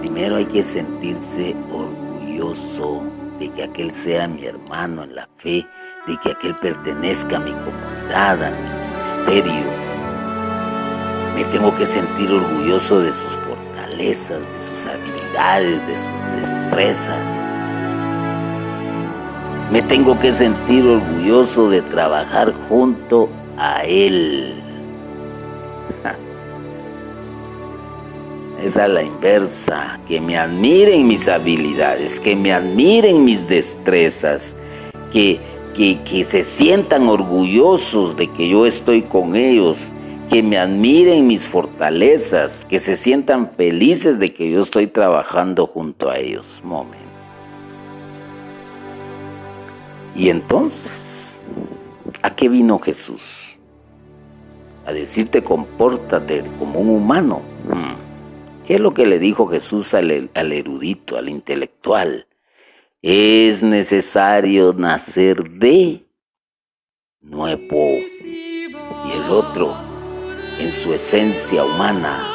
Primero 0.00 0.36
hay 0.36 0.46
que 0.46 0.62
sentirse 0.62 1.54
orgulloso 1.70 3.02
de 3.38 3.50
que 3.50 3.64
aquel 3.64 3.92
sea 3.92 4.26
mi 4.26 4.46
hermano 4.46 5.04
en 5.04 5.16
la 5.16 5.28
fe, 5.36 5.66
de 6.06 6.16
que 6.22 6.30
aquel 6.30 6.54
pertenezca 6.56 7.36
a 7.36 7.40
mi 7.40 7.52
comunidad, 7.52 8.42
a 8.42 8.50
mi 8.50 8.68
ministerio. 8.88 9.70
Me 11.34 11.44
tengo 11.44 11.74
que 11.74 11.84
sentir 11.84 12.30
orgulloso 12.30 13.00
de 13.00 13.12
sus 13.12 13.36
de 13.96 14.60
sus 14.60 14.86
habilidades, 14.86 15.86
de 15.86 15.96
sus 15.96 16.20
destrezas. 16.36 17.56
Me 19.70 19.82
tengo 19.82 20.18
que 20.18 20.32
sentir 20.32 20.84
orgulloso 20.84 21.70
de 21.70 21.80
trabajar 21.82 22.52
junto 22.68 23.28
a 23.56 23.82
Él. 23.84 24.54
Es 28.62 28.76
la 28.76 29.02
inversa, 29.02 30.00
que 30.08 30.22
me 30.22 30.38
admiren 30.38 31.06
mis 31.06 31.28
habilidades, 31.28 32.18
que 32.18 32.34
me 32.34 32.50
admiren 32.50 33.22
mis 33.22 33.46
destrezas, 33.46 34.56
que, 35.12 35.38
que, 35.74 36.00
que 36.02 36.24
se 36.24 36.42
sientan 36.42 37.06
orgullosos 37.06 38.16
de 38.16 38.28
que 38.28 38.48
yo 38.48 38.64
estoy 38.64 39.02
con 39.02 39.36
ellos, 39.36 39.92
que 40.28 40.42
me 40.42 40.58
admiren 40.58 41.26
mis 41.26 41.46
fortalezas, 41.46 42.64
que 42.64 42.78
se 42.78 42.96
sientan 42.96 43.50
felices 43.50 44.18
de 44.18 44.32
que 44.32 44.50
yo 44.50 44.60
estoy 44.60 44.86
trabajando 44.86 45.66
junto 45.66 46.10
a 46.10 46.18
ellos. 46.18 46.60
Momento. 46.64 47.04
Y 50.16 50.28
entonces, 50.28 51.42
¿a 52.22 52.34
qué 52.34 52.48
vino 52.48 52.78
Jesús? 52.78 53.58
A 54.86 54.92
decirte 54.92 55.42
compórtate 55.42 56.44
como 56.58 56.80
un 56.80 56.90
humano. 56.90 57.42
Hmm. 57.68 57.94
¿Qué 58.66 58.74
es 58.74 58.80
lo 58.80 58.94
que 58.94 59.06
le 59.06 59.18
dijo 59.18 59.46
Jesús 59.46 59.92
al, 59.94 60.30
al 60.34 60.52
erudito, 60.52 61.18
al 61.18 61.28
intelectual? 61.28 62.26
Es 63.02 63.62
necesario 63.62 64.72
nacer 64.72 65.42
de 65.50 66.06
nuevo. 67.20 67.98
Y 68.22 69.12
el 69.12 69.30
otro, 69.30 69.76
en 70.58 70.70
su 70.70 70.94
esencia 70.94 71.64
humana, 71.64 72.28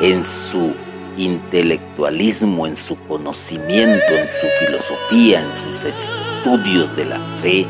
en 0.00 0.24
su 0.24 0.72
intelectualismo, 1.16 2.66
en 2.66 2.76
su 2.76 2.96
conocimiento, 3.06 4.06
en 4.10 4.26
su 4.26 4.46
filosofía, 4.64 5.40
en 5.40 5.52
sus 5.52 5.84
estudios 5.84 6.94
de 6.96 7.04
la 7.04 7.20
fe, 7.42 7.66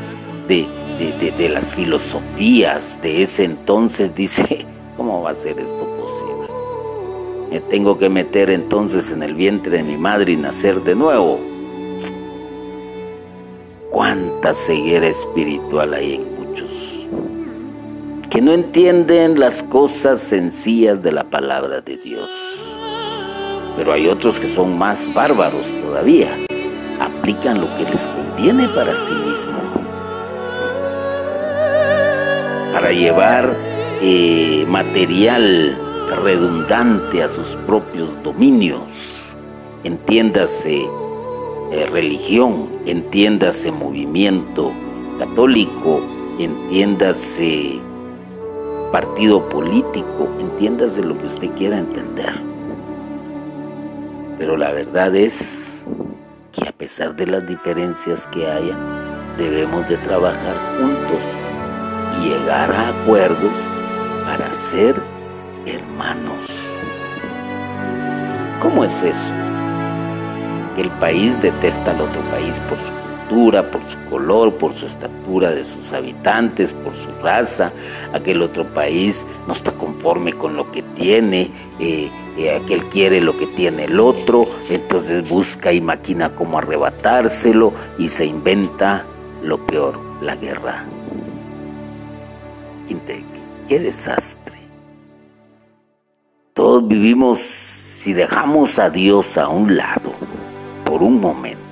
de, 0.47 1.49
las 1.49 1.75
filosofías 1.75 3.01
de 3.01 3.23
ese 3.23 3.45
entonces, 3.45 4.15
dice, 4.15 4.67
¿cómo 4.97 5.23
va 5.23 5.31
a 5.31 5.35
ser 5.35 5.59
esto 5.59 5.87
posible? 5.97 6.49
Me 7.51 7.61
tengo 7.61 7.99
que 7.99 8.09
meter 8.09 8.51
entonces 8.51 9.11
en 9.11 9.23
el 9.23 9.35
vientre 9.35 9.79
de 9.79 9.83
mi 9.83 9.97
madre 9.97 10.33
y 10.33 10.37
nacer 10.37 10.83
de 10.83 10.95
nuevo. 10.95 11.41
Cuánta 13.91 14.53
ceguera 14.53 15.09
espiritual 15.09 15.95
hay 15.95 16.15
en 16.15 16.30
que 18.31 18.41
no 18.41 18.53
entienden 18.53 19.41
las 19.41 19.65
cosas 19.65 20.21
sencillas 20.21 21.03
de 21.03 21.11
la 21.11 21.25
palabra 21.25 21.81
de 21.81 21.97
Dios. 21.97 22.81
Pero 23.77 23.93
hay 23.93 24.07
otros 24.07 24.39
que 24.39 24.47
son 24.47 24.79
más 24.79 25.13
bárbaros 25.13 25.75
todavía. 25.81 26.31
Aplican 27.01 27.61
lo 27.61 27.75
que 27.75 27.91
les 27.91 28.07
conviene 28.07 28.69
para 28.69 28.95
sí 28.95 29.15
mismo. 29.15 29.59
Para 32.73 32.93
llevar 32.93 33.57
eh, 34.01 34.65
material 34.69 35.77
redundante 36.23 37.25
a 37.25 37.29
sus 37.29 37.57
propios 37.67 38.11
dominios. 38.23 39.37
Entiéndase 39.83 40.83
eh, 41.73 41.87
religión, 41.91 42.69
entiéndase 42.87 43.73
movimiento 43.73 44.73
católico, 45.19 46.01
entiéndase 46.39 47.90
partido 48.93 49.49
político, 49.49 50.29
entiéndase 50.41 51.03
lo 51.03 51.17
que 51.17 51.27
usted 51.27 51.51
quiera 51.55 51.79
entender. 51.79 52.33
Pero 54.39 54.57
la 54.57 54.73
verdad 54.73 55.15
es 55.15 55.87
que 56.53 56.69
a 56.69 56.73
pesar 56.73 57.15
de 57.15 57.27
las 57.27 57.47
diferencias 57.47 58.27
que 58.27 58.47
haya, 58.47 58.77
debemos 59.37 59.87
de 59.89 59.97
trabajar 59.99 60.57
juntos 60.79 61.39
y 62.19 62.31
llegar 62.31 62.73
a 62.73 62.89
acuerdos 62.89 63.71
para 64.25 64.53
ser 64.53 65.01
hermanos. 65.67 66.47
¿Cómo 68.61 68.85
es 68.85 69.03
eso? 69.05 69.35
El 70.77 70.91
país 70.99 71.41
detesta 71.41 71.93
al 71.93 72.01
otro 72.01 72.23
país 72.31 72.61
por 72.61 72.79
su 72.79 72.93
por 73.31 73.89
su 73.89 73.99
color, 74.11 74.55
por 74.55 74.75
su 74.75 74.87
estatura 74.87 75.51
de 75.51 75.63
sus 75.63 75.93
habitantes, 75.93 76.73
por 76.73 76.97
su 76.97 77.11
raza. 77.23 77.73
Aquel 78.13 78.43
otro 78.43 78.67
país 78.75 79.25
no 79.47 79.53
está 79.53 79.71
conforme 79.73 80.33
con 80.33 80.57
lo 80.57 80.73
que 80.73 80.83
tiene, 80.83 81.53
eh, 81.79 82.11
eh, 82.37 82.57
aquel 82.57 82.89
quiere 82.89 83.21
lo 83.21 83.37
que 83.37 83.47
tiene 83.47 83.85
el 83.85 84.01
otro, 84.01 84.47
entonces 84.69 85.29
busca 85.29 85.73
y 85.73 85.81
maquina 85.81 86.35
cómo 86.35 86.59
arrebatárselo 86.59 87.73
y 87.99 88.09
se 88.09 88.27
inventa 88.27 89.05
lo 89.45 89.65
peor, 89.65 89.97
la 90.21 90.35
guerra. 90.35 90.85
Qué 93.69 93.79
desastre. 93.79 94.59
Todos 96.53 96.89
vivimos 96.89 97.39
si 97.39 98.13
dejamos 98.13 98.81
a 98.81 98.91
Dios 98.91 99.39
a 99.39 99.47
un 99.47 99.77
lado 99.77 100.13
por 100.85 101.05
un 101.05 101.21
momento 101.21 101.70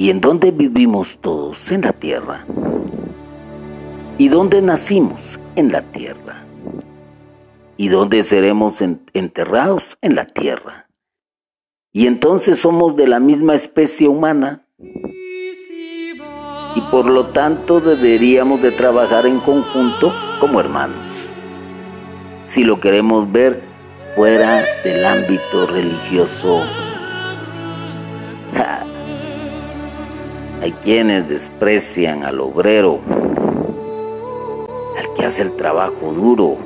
¿Y 0.00 0.08
en 0.08 0.22
dónde 0.22 0.50
vivimos 0.50 1.18
todos? 1.20 1.70
En 1.70 1.82
la 1.82 1.92
tierra. 1.92 2.46
¿Y 4.16 4.28
dónde 4.28 4.62
nacimos? 4.62 5.38
En 5.56 5.70
la 5.70 5.82
tierra. 5.82 6.46
¿Y 7.76 7.88
dónde 7.88 8.22
seremos 8.22 8.80
enterrados? 8.80 9.98
En 10.00 10.14
la 10.14 10.24
tierra. 10.24 10.88
Y 11.92 12.06
entonces 12.06 12.58
somos 12.58 12.96
de 12.96 13.08
la 13.08 13.20
misma 13.20 13.54
especie 13.54 14.08
humana. 14.08 14.64
Y 16.74 16.80
por 16.90 17.06
lo 17.06 17.26
tanto 17.26 17.80
deberíamos 17.80 18.62
de 18.62 18.70
trabajar 18.70 19.26
en 19.26 19.40
conjunto 19.40 20.14
como 20.40 20.60
hermanos. 20.60 21.04
Si 22.46 22.64
lo 22.64 22.80
queremos 22.80 23.30
ver 23.30 23.60
fuera 24.16 24.64
del 24.82 25.04
ámbito 25.04 25.66
religioso. 25.66 26.62
Hay 30.62 30.72
quienes 30.72 31.26
desprecian 31.26 32.22
al 32.22 32.38
obrero, 32.38 33.00
al 34.98 35.14
que 35.14 35.24
hace 35.24 35.44
el 35.44 35.56
trabajo 35.56 36.12
duro. 36.12 36.58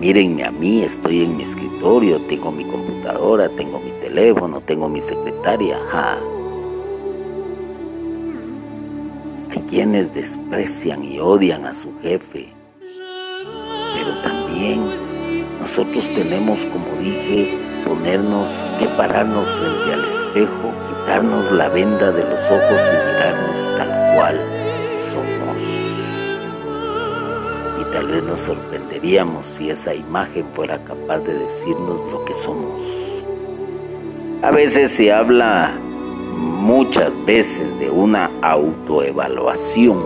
Mírenme 0.00 0.44
a 0.44 0.50
mí, 0.50 0.82
estoy 0.82 1.24
en 1.24 1.36
mi 1.36 1.42
escritorio, 1.42 2.24
tengo 2.26 2.50
mi 2.50 2.64
computadora, 2.64 3.50
tengo 3.50 3.80
mi 3.80 3.90
teléfono, 4.00 4.62
tengo 4.62 4.88
mi 4.88 5.02
secretaria. 5.02 5.78
Hay 9.50 9.60
quienes 9.68 10.14
desprecian 10.14 11.04
y 11.04 11.18
odian 11.18 11.66
a 11.66 11.74
su 11.74 11.90
jefe, 12.00 12.54
pero 13.94 14.22
también 14.22 14.90
nosotros 15.60 16.10
tenemos, 16.14 16.64
como 16.64 16.86
dije, 16.98 17.58
ponernos 17.86 18.74
que 18.78 18.86
pararnos 18.88 19.54
frente 19.54 19.92
al 19.92 20.04
espejo, 20.06 20.72
quitarnos 21.08 21.50
la 21.52 21.70
venda 21.70 22.12
de 22.12 22.22
los 22.22 22.50
ojos 22.50 22.92
y 22.92 22.92
mirarnos 22.92 23.64
tal 23.78 24.14
cual 24.14 24.38
somos. 24.92 25.62
Y 27.80 27.84
tal 27.90 28.08
vez 28.08 28.22
nos 28.24 28.40
sorprenderíamos 28.40 29.46
si 29.46 29.70
esa 29.70 29.94
imagen 29.94 30.44
fuera 30.52 30.84
capaz 30.84 31.20
de 31.20 31.32
decirnos 31.32 32.02
lo 32.12 32.26
que 32.26 32.34
somos. 32.34 32.82
A 34.42 34.50
veces 34.50 34.90
se 34.90 35.10
habla 35.10 35.78
muchas 35.80 37.10
veces 37.24 37.78
de 37.78 37.88
una 37.88 38.30
autoevaluación. 38.42 40.04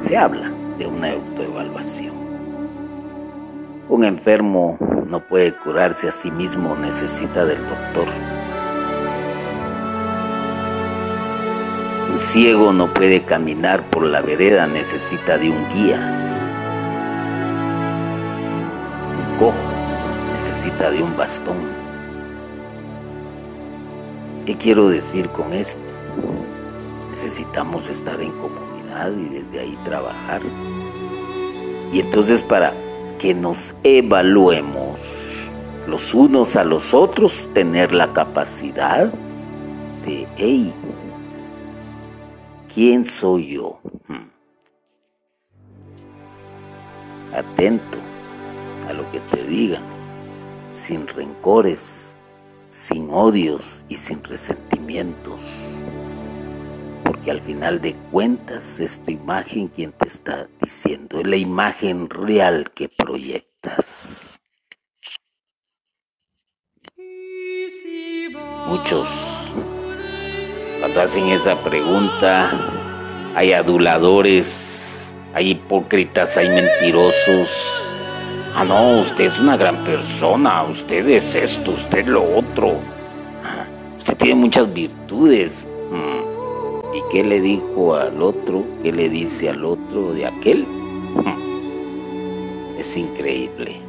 Se 0.00 0.16
habla 0.16 0.52
de 0.78 0.86
una 0.86 1.10
autoevaluación. 1.10 2.21
Un 3.88 4.04
enfermo 4.04 4.78
no 5.06 5.26
puede 5.26 5.54
curarse 5.56 6.08
a 6.08 6.12
sí 6.12 6.30
mismo, 6.30 6.76
necesita 6.76 7.44
del 7.44 7.58
doctor. 7.66 8.06
Un 12.10 12.18
ciego 12.18 12.72
no 12.72 12.94
puede 12.94 13.24
caminar 13.24 13.90
por 13.90 14.04
la 14.04 14.20
vereda, 14.20 14.68
necesita 14.68 15.36
de 15.36 15.50
un 15.50 15.68
guía. 15.70 15.98
Un 19.18 19.38
cojo 19.38 19.72
necesita 20.30 20.90
de 20.90 21.02
un 21.02 21.16
bastón. 21.16 21.56
¿Qué 24.46 24.56
quiero 24.56 24.88
decir 24.88 25.28
con 25.30 25.52
esto? 25.52 25.82
Necesitamos 27.10 27.90
estar 27.90 28.20
en 28.20 28.30
comunidad 28.32 29.10
y 29.12 29.40
desde 29.40 29.60
ahí 29.60 29.78
trabajar. 29.84 30.40
Y 31.92 32.00
entonces 32.00 32.42
para 32.42 32.72
que 33.22 33.34
nos 33.34 33.76
evaluemos 33.84 34.98
los 35.86 36.12
unos 36.12 36.56
a 36.56 36.64
los 36.64 36.92
otros, 36.92 37.48
tener 37.54 37.94
la 37.94 38.12
capacidad 38.12 39.12
de, 40.04 40.26
hey, 40.36 40.74
¿quién 42.74 43.04
soy 43.04 43.52
yo? 43.54 43.78
Hmm. 44.08 44.28
Atento 47.32 47.98
a 48.88 48.92
lo 48.92 49.08
que 49.12 49.20
te 49.20 49.44
digan, 49.44 49.84
sin 50.72 51.06
rencores, 51.06 52.16
sin 52.70 53.08
odios 53.08 53.86
y 53.88 53.94
sin 53.94 54.24
resentimientos 54.24 55.71
porque 57.22 57.30
al 57.30 57.40
final 57.40 57.80
de 57.80 57.94
cuentas 58.10 58.80
es 58.80 59.00
tu 59.04 59.12
imagen 59.12 59.68
quien 59.68 59.92
te 59.92 60.08
está 60.08 60.48
diciendo, 60.60 61.20
es 61.20 61.26
la 61.28 61.36
imagen 61.36 62.10
real 62.10 62.72
que 62.74 62.88
proyectas. 62.88 64.40
Muchos, 68.66 69.08
cuando 70.80 71.00
hacen 71.00 71.28
esa 71.28 71.62
pregunta, 71.62 72.50
hay 73.36 73.52
aduladores, 73.52 75.14
hay 75.32 75.50
hipócritas, 75.50 76.36
hay 76.36 76.48
mentirosos. 76.48 77.50
Ah, 78.52 78.64
no, 78.64 78.98
usted 78.98 79.26
es 79.26 79.38
una 79.38 79.56
gran 79.56 79.84
persona, 79.84 80.64
usted 80.64 81.06
es 81.08 81.36
esto, 81.36 81.70
usted 81.70 82.04
lo 82.06 82.38
otro. 82.38 82.80
Ah, 83.44 83.64
usted 83.96 84.16
tiene 84.16 84.34
muchas 84.34 84.72
virtudes. 84.72 85.68
Mm. 85.88 86.31
¿Y 86.94 87.02
qué 87.10 87.24
le 87.24 87.40
dijo 87.40 87.94
al 87.94 88.22
otro? 88.22 88.64
¿Qué 88.82 88.92
le 88.92 89.08
dice 89.08 89.48
al 89.48 89.64
otro 89.64 90.12
de 90.12 90.26
aquel? 90.26 90.66
Es 92.78 92.96
increíble. 92.96 93.80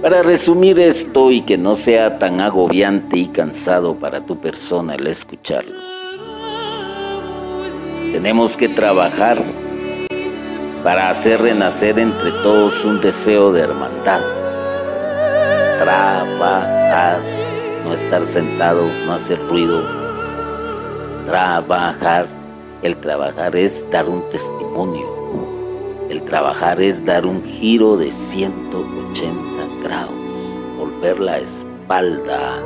Para 0.00 0.22
resumir 0.22 0.78
esto 0.78 1.30
y 1.30 1.42
que 1.42 1.58
no 1.58 1.74
sea 1.74 2.18
tan 2.18 2.40
agobiante 2.40 3.18
y 3.18 3.26
cansado 3.28 3.96
para 3.96 4.24
tu 4.24 4.40
persona 4.40 4.94
el 4.94 5.06
escucharlo, 5.06 5.74
tenemos 8.12 8.56
que 8.56 8.68
trabajar 8.68 9.42
para 10.82 11.10
hacer 11.10 11.42
renacer 11.42 11.98
entre 11.98 12.30
todos 12.42 12.84
un 12.84 13.00
deseo 13.00 13.52
de 13.52 13.60
hermandad. 13.60 14.22
Trabajar, 15.78 17.20
no 17.84 17.92
estar 17.92 18.24
sentado, 18.24 18.86
no 19.04 19.12
hacer 19.12 19.38
ruido. 19.48 20.07
Trabajar, 21.28 22.26
el 22.80 22.96
trabajar 22.96 23.54
es 23.54 23.86
dar 23.90 24.08
un 24.08 24.22
testimonio. 24.30 25.06
El 26.08 26.22
trabajar 26.22 26.80
es 26.80 27.04
dar 27.04 27.26
un 27.26 27.42
giro 27.42 27.98
de 27.98 28.10
180 28.10 30.08
volver 30.78 31.20
la 31.20 31.36
espalda 31.36 32.62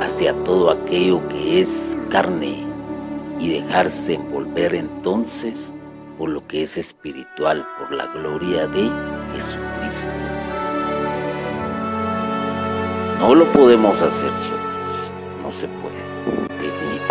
hacia 0.00 0.32
todo 0.44 0.70
aquello 0.70 1.20
que 1.28 1.60
es 1.60 1.98
carne 2.10 2.64
y 3.38 3.60
dejarse 3.60 4.14
envolver 4.14 4.74
entonces 4.74 5.74
por 6.16 6.30
lo 6.30 6.46
que 6.46 6.62
es 6.62 6.78
espiritual, 6.78 7.66
por 7.78 7.92
la 7.92 8.06
gloria 8.06 8.66
de 8.66 8.90
Jesucristo. 9.34 10.10
No 13.18 13.34
lo 13.34 13.44
podemos 13.52 14.02
hacer 14.02 14.30
solos, 14.30 15.12
no 15.42 15.52
se 15.52 15.68
puede, 15.68 15.98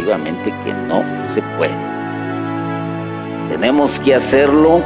definitivamente 0.07 0.53
que 0.63 0.73
no 0.73 1.03
se 1.25 1.41
puede. 1.57 1.75
Tenemos 3.49 3.99
que 3.99 4.15
hacerlo 4.15 4.81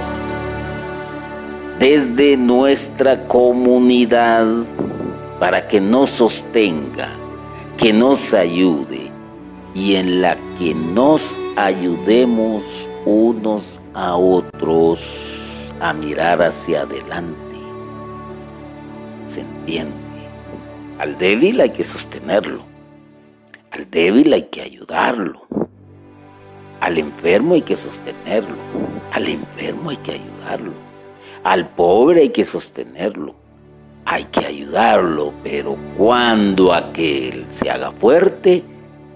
desde 1.80 2.38
nuestra 2.38 3.28
comunidad 3.28 4.46
para 5.40 5.68
que 5.68 5.82
nos 5.82 6.10
sostenga, 6.10 7.10
que 7.78 7.92
nos 7.92 8.34
ayude 8.34 9.12
y 9.74 9.96
en 9.96 10.22
la 10.22 10.36
que 10.58 10.76
nos 10.76 11.40
ayudemos 11.56 12.90
unos 13.06 13.82
a 13.94 14.16
otros 14.16 15.74
a 15.80 15.94
mirar 15.94 16.44
hacia 16.44 16.82
adelante. 16.82 17.36
¿Se 19.26 19.42
entiende? 19.42 19.96
Al 21.00 21.18
débil 21.18 21.60
hay 21.62 21.72
que 21.72 21.84
sostenerlo, 21.84 22.71
al 23.72 23.90
débil 23.90 24.32
hay 24.34 24.44
que 24.44 24.62
ayudarlo, 24.62 25.48
al 26.80 26.98
enfermo 26.98 27.56
hay 27.56 27.62
que 27.62 27.76
sostenerlo, 27.76 28.58
al 29.12 29.28
enfermo 29.28 29.90
hay 29.90 29.98
que 29.98 30.12
ayudarlo 30.12 30.92
al 31.44 31.70
pobre 31.70 32.22
hay 32.22 32.30
que 32.30 32.46
sostenerlo, 32.46 33.36
hay 34.06 34.26
que 34.26 34.46
ayudarlo, 34.46 35.34
pero 35.44 35.78
cuando 35.98 36.74
aquel 36.74 37.46
se 37.50 37.70
haga 37.70 37.92
fuerte, 37.92 38.64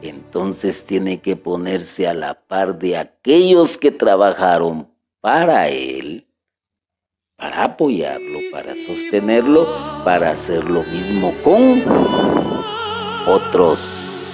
entonces 0.01 0.85
tiene 0.85 1.21
que 1.21 1.35
ponerse 1.35 2.07
a 2.07 2.13
la 2.13 2.35
par 2.35 2.77
de 2.77 2.97
aquellos 2.97 3.77
que 3.77 3.91
trabajaron 3.91 4.87
para 5.21 5.69
él, 5.69 6.27
para 7.35 7.63
apoyarlo, 7.63 8.39
para 8.51 8.75
sostenerlo, 8.75 9.67
para 10.03 10.31
hacer 10.31 10.63
lo 10.63 10.83
mismo 10.83 11.33
con 11.43 11.83
otros. 13.27 14.24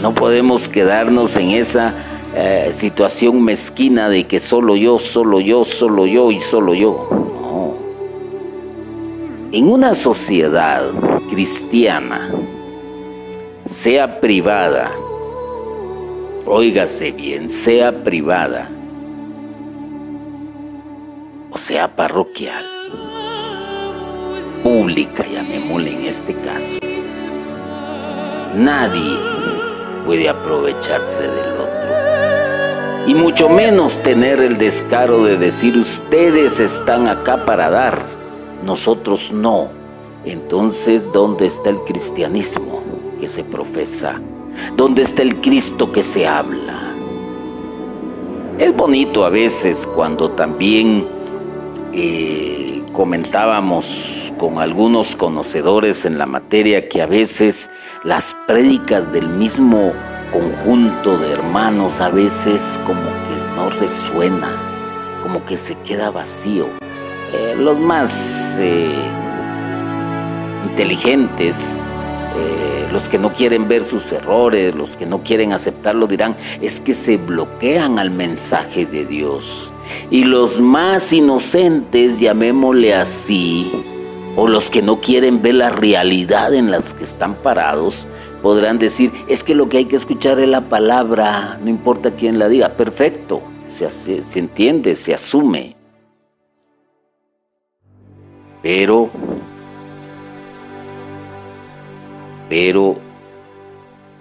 No 0.00 0.14
podemos 0.14 0.68
quedarnos 0.68 1.36
en 1.36 1.50
esa 1.50 1.94
eh, 2.34 2.68
situación 2.72 3.42
mezquina 3.42 4.08
de 4.08 4.26
que 4.26 4.40
solo 4.40 4.76
yo, 4.76 4.98
solo 4.98 5.40
yo, 5.40 5.64
solo 5.64 6.06
yo 6.06 6.30
y 6.30 6.40
solo 6.40 6.74
yo. 6.74 7.08
No. 7.10 7.74
En 9.52 9.68
una 9.68 9.94
sociedad 9.94 10.90
cristiana, 11.28 12.30
sea 13.66 14.20
privada, 14.20 14.90
óigase 16.46 17.12
bien, 17.12 17.50
sea 17.50 17.92
privada 18.04 18.70
o 21.50 21.58
sea 21.58 21.94
parroquial, 21.96 22.64
pública, 24.62 25.24
llamémosle 25.26 25.92
en 25.92 26.04
este 26.04 26.34
caso, 26.34 26.78
nadie 28.54 29.16
puede 30.06 30.28
aprovecharse 30.28 31.22
del 31.22 31.52
otro. 31.54 31.70
Y 33.06 33.14
mucho 33.14 33.48
menos 33.48 34.02
tener 34.02 34.40
el 34.40 34.58
descaro 34.58 35.24
de 35.24 35.36
decir 35.36 35.76
ustedes 35.76 36.60
están 36.60 37.08
acá 37.08 37.44
para 37.44 37.70
dar, 37.70 38.04
nosotros 38.64 39.32
no. 39.32 39.68
Entonces, 40.24 41.10
¿dónde 41.12 41.46
está 41.46 41.70
el 41.70 41.78
cristianismo 41.80 42.82
que 43.18 43.26
se 43.26 43.42
profesa? 43.42 44.20
¿Dónde 44.76 45.02
está 45.02 45.22
el 45.22 45.40
Cristo 45.40 45.90
que 45.90 46.02
se 46.02 46.26
habla? 46.26 46.94
Es 48.58 48.76
bonito 48.76 49.24
a 49.24 49.30
veces 49.30 49.88
cuando 49.94 50.32
también 50.32 51.06
eh, 51.94 52.79
comentábamos 53.00 54.30
con 54.36 54.58
algunos 54.58 55.16
conocedores 55.16 56.04
en 56.04 56.18
la 56.18 56.26
materia 56.26 56.86
que 56.86 57.00
a 57.00 57.06
veces 57.06 57.70
las 58.04 58.36
prédicas 58.46 59.10
del 59.10 59.26
mismo 59.26 59.94
conjunto 60.30 61.16
de 61.16 61.32
hermanos 61.32 62.02
a 62.02 62.10
veces 62.10 62.78
como 62.84 63.00
que 63.00 63.56
no 63.56 63.70
resuena, 63.70 64.50
como 65.22 65.46
que 65.46 65.56
se 65.56 65.76
queda 65.76 66.10
vacío. 66.10 66.66
Eh, 67.32 67.54
los 67.56 67.78
más 67.78 68.58
eh, 68.60 68.92
inteligentes, 70.68 71.80
eh, 72.36 72.79
los 72.90 73.08
que 73.08 73.18
no 73.18 73.32
quieren 73.32 73.68
ver 73.68 73.84
sus 73.84 74.12
errores, 74.12 74.74
los 74.74 74.96
que 74.96 75.06
no 75.06 75.22
quieren 75.22 75.52
aceptarlo, 75.52 76.06
dirán, 76.06 76.36
es 76.60 76.80
que 76.80 76.92
se 76.92 77.16
bloquean 77.16 77.98
al 77.98 78.10
mensaje 78.10 78.84
de 78.84 79.04
Dios. 79.04 79.72
Y 80.10 80.24
los 80.24 80.60
más 80.60 81.12
inocentes, 81.12 82.20
llamémosle 82.20 82.94
así, 82.94 83.70
o 84.36 84.48
los 84.48 84.70
que 84.70 84.82
no 84.82 85.00
quieren 85.00 85.42
ver 85.42 85.54
la 85.54 85.70
realidad 85.70 86.54
en 86.54 86.70
las 86.70 86.94
que 86.94 87.04
están 87.04 87.34
parados, 87.36 88.06
podrán 88.42 88.78
decir, 88.78 89.12
es 89.28 89.44
que 89.44 89.54
lo 89.54 89.68
que 89.68 89.78
hay 89.78 89.84
que 89.84 89.96
escuchar 89.96 90.40
es 90.40 90.48
la 90.48 90.68
palabra, 90.68 91.58
no 91.62 91.68
importa 91.68 92.12
quién 92.12 92.38
la 92.38 92.48
diga, 92.48 92.70
perfecto, 92.70 93.42
se, 93.64 93.88
se 93.90 94.38
entiende, 94.38 94.94
se 94.94 95.14
asume. 95.14 95.76
Pero, 98.62 99.10
pero 102.50 102.98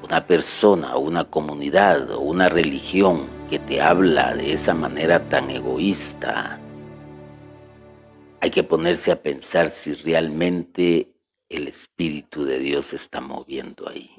una 0.04 0.26
persona 0.28 0.96
una 0.98 1.26
comunidad 1.26 2.12
o 2.12 2.20
una 2.20 2.48
religión 2.48 3.28
que 3.50 3.58
te 3.58 3.82
habla 3.82 4.36
de 4.36 4.54
esa 4.54 4.76
manera 4.76 5.28
tan 5.28 5.50
egoísta, 5.50 6.60
hay 8.40 8.52
que 8.52 8.64
ponerse 8.64 9.12
a 9.12 9.22
pensar 9.22 9.70
si 9.70 9.96
realmente 9.96 11.10
el 11.50 11.68
Espíritu 11.68 12.46
de 12.46 12.60
Dios 12.60 12.86
se 12.88 12.98
está 12.98 13.20
moviendo 13.20 13.90
ahí. 13.90 14.12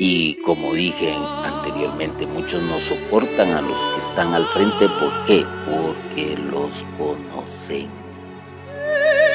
Y 0.00 0.40
como 0.42 0.72
dije 0.72 1.12
anteriormente, 1.12 2.26
muchos 2.26 2.62
no 2.62 2.80
soportan 2.80 3.50
a 3.50 3.60
los 3.60 3.86
que 3.90 4.00
están 4.00 4.32
al 4.32 4.46
frente. 4.46 4.88
¿Por 4.88 5.26
qué? 5.26 5.44
Porque 5.66 6.36
los 6.38 6.82
conocen. 6.96 7.90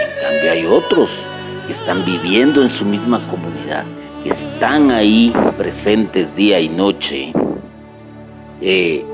En 0.02 0.22
cambio 0.22 0.52
hay 0.52 0.66
otros 0.66 1.30
que 1.68 1.74
están 1.74 2.04
viviendo 2.06 2.64
en 2.64 2.70
su 2.70 2.86
misma 2.86 3.28
comunidad, 3.28 3.86
que 4.24 4.30
están 4.30 4.90
ahí 4.90 5.32
presentes 5.58 6.34
día 6.34 6.60
y 6.60 6.70
noche, 6.70 7.32
eh, 8.62 9.06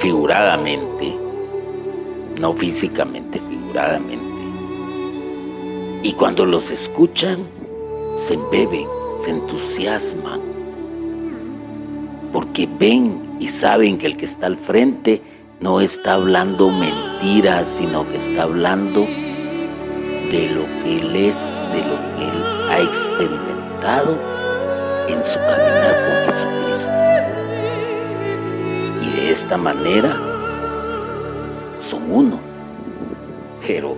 figuradamente, 0.00 1.14
no 2.40 2.54
físicamente, 2.54 3.40
y 6.02 6.12
cuando 6.14 6.44
los 6.44 6.70
escuchan, 6.70 7.46
se 8.14 8.34
embeben, 8.34 8.86
se 9.18 9.30
entusiasman, 9.30 10.40
porque 12.32 12.66
ven 12.66 13.36
y 13.38 13.46
saben 13.48 13.98
que 13.98 14.06
el 14.06 14.16
que 14.16 14.24
está 14.24 14.46
al 14.46 14.56
frente 14.56 15.22
no 15.60 15.80
está 15.80 16.14
hablando 16.14 16.70
mentiras, 16.70 17.68
sino 17.68 18.08
que 18.08 18.16
está 18.16 18.42
hablando 18.42 19.06
de 20.30 20.50
lo 20.50 20.64
que 20.82 20.98
él 20.98 21.16
es, 21.16 21.62
de 21.72 21.78
lo 21.78 21.96
que 22.16 22.28
él 22.28 22.44
ha 22.68 22.80
experimentado 22.80 24.18
en 25.08 25.24
su 25.24 25.38
caminar 25.38 25.96
con 26.06 26.16
Jesucristo. 26.26 26.92
Y 29.02 29.20
de 29.20 29.30
esta 29.30 29.56
manera 29.56 30.16
son 31.78 32.10
uno 32.10 32.50
pero 33.70 33.96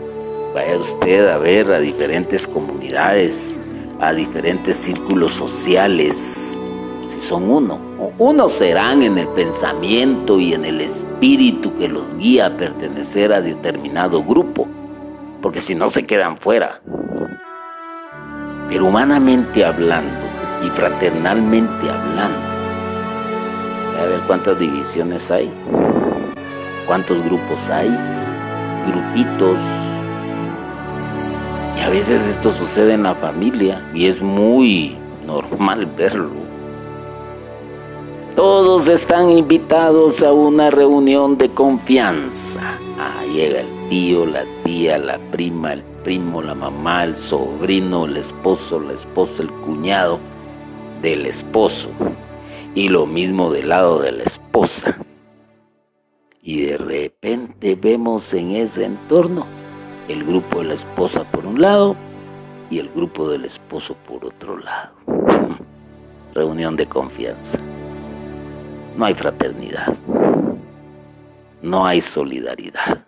vaya 0.55 0.77
usted 0.77 1.29
a 1.29 1.39
ver 1.39 1.73
a 1.73 1.79
diferentes 1.79 2.47
comunidades, 2.47 3.61
a 4.01 4.13
diferentes 4.13 4.77
círculos 4.77 5.33
sociales 5.33 6.61
si 7.07 7.21
son 7.21 7.51
uno. 7.51 7.81
Uno 8.19 8.49
serán 8.49 9.03
en 9.03 9.17
el 9.17 9.29
pensamiento 9.29 10.39
y 10.39 10.53
en 10.53 10.67
el 10.67 10.83
espíritu 10.83 11.75
que 11.77 11.89
los 11.89 12.15
guía 12.17 12.47
a 12.47 12.57
pertenecer 12.57 13.33
a 13.33 13.41
determinado 13.41 14.23
grupo, 14.23 14.69
porque 15.43 15.59
si 15.59 15.75
no 15.75 15.89
se 15.89 16.07
quedan 16.07 16.39
fuera. 16.39 16.81
Pero 18.69 18.87
humanamente 18.87 19.65
hablando 19.65 20.27
y 20.65 20.71
fraternalmente 20.71 21.91
hablando, 21.91 22.39
a 24.01 24.07
ver 24.07 24.21
cuántas 24.27 24.59
divisiones 24.59 25.31
hay, 25.31 25.53
cuántos 26.87 27.23
grupos 27.23 27.69
hay, 27.69 27.91
grupitos. 28.87 29.59
Y 31.77 31.81
a 31.81 31.89
veces 31.91 32.27
esto 32.29 32.51
sucede 32.51 32.95
en 32.95 33.03
la 33.03 33.15
familia 33.17 33.83
y 33.93 34.07
es 34.07 34.23
muy 34.23 34.97
normal 35.27 35.87
verlo. 35.87 36.31
Todos 38.37 38.89
están 38.89 39.31
invitados 39.31 40.23
a 40.23 40.33
una 40.33 40.71
reunión 40.71 41.37
de 41.37 41.51
confianza. 41.51 42.79
Ah, 43.05 43.25
llega 43.25 43.63
el 43.63 43.89
tío, 43.89 44.25
la 44.25 44.45
tía, 44.63 44.97
la 44.97 45.19
prima, 45.33 45.73
el 45.73 45.83
primo, 46.05 46.41
la 46.41 46.55
mamá, 46.55 47.03
el 47.03 47.17
sobrino, 47.17 48.05
el 48.05 48.17
esposo, 48.17 48.79
la 48.79 48.93
esposa, 48.93 49.43
el 49.43 49.51
cuñado 49.51 50.21
del 51.03 51.27
esposo. 51.27 51.91
Y 52.77 52.89
lo 52.89 53.05
mismo 53.07 53.51
del 53.51 53.71
lado 53.71 53.99
de 53.99 54.13
la 54.13 54.23
esposa. 54.23 54.97
Y 56.43 56.61
de 56.61 56.79
repente 56.79 57.75
vemos 57.75 58.33
en 58.35 58.53
ese 58.53 58.85
entorno 58.85 59.49
el 60.07 60.23
grupo 60.23 60.61
de 60.61 60.67
la 60.67 60.75
esposa 60.75 61.25
por 61.25 61.45
un 61.45 61.61
lado 61.61 61.97
y 62.71 62.79
el 62.79 62.89
grupo 62.89 63.29
del 63.29 63.47
esposo 63.47 63.97
por 64.07 64.25
otro 64.25 64.59
lado. 64.59 64.95
Reunión 66.35 66.77
de 66.77 66.87
confianza 66.87 67.59
no 68.97 69.07
hay 69.07 69.15
fraternidad, 69.15 69.97
no 71.63 71.87
hay 71.87 72.01
solidaridad. 72.01 73.05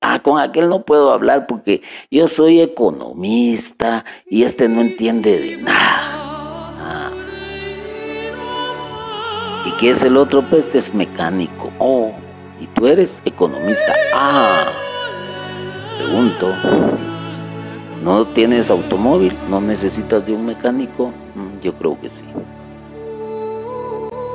Ah, 0.00 0.20
con 0.22 0.38
aquel 0.38 0.68
no 0.68 0.84
puedo 0.84 1.12
hablar 1.12 1.46
porque 1.46 1.82
yo 2.10 2.28
soy 2.28 2.60
economista 2.60 4.04
y 4.26 4.44
este 4.44 4.68
no 4.68 4.80
entiende 4.80 5.38
de 5.38 5.56
nada. 5.56 6.72
Ah. 6.78 7.10
¿Y 9.66 9.72
qué 9.72 9.90
es 9.90 10.04
el 10.04 10.16
otro? 10.16 10.48
Pues 10.48 10.74
es 10.74 10.94
mecánico. 10.94 11.72
Oh, 11.78 12.12
y 12.60 12.66
tú 12.68 12.86
eres 12.86 13.20
economista. 13.24 13.94
Ah, 14.14 14.70
pregunto. 15.98 16.54
¿No 18.04 18.28
tienes 18.28 18.70
automóvil? 18.70 19.36
¿No 19.50 19.60
necesitas 19.60 20.24
de 20.24 20.32
un 20.32 20.46
mecánico? 20.46 21.12
Mm, 21.34 21.60
yo 21.60 21.74
creo 21.74 22.00
que 22.00 22.08
sí 22.08 22.24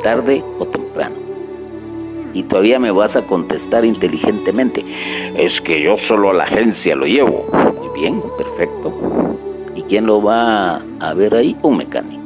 tarde 0.03 0.43
o 0.59 0.65
temprano. 0.65 1.15
Y 2.33 2.43
todavía 2.43 2.79
me 2.79 2.91
vas 2.91 3.15
a 3.15 3.23
contestar 3.27 3.85
inteligentemente, 3.85 4.83
es 5.35 5.61
que 5.61 5.81
yo 5.81 5.97
solo 5.97 6.31
a 6.31 6.33
la 6.33 6.43
agencia 6.45 6.95
lo 6.95 7.05
llevo. 7.05 7.47
Muy 7.79 8.01
bien, 8.01 8.23
perfecto. 8.37 8.93
¿Y 9.75 9.83
quién 9.83 10.05
lo 10.05 10.21
va 10.21 10.81
a 10.99 11.13
ver 11.13 11.35
ahí? 11.35 11.55
Un 11.61 11.77
mecánico. 11.77 12.23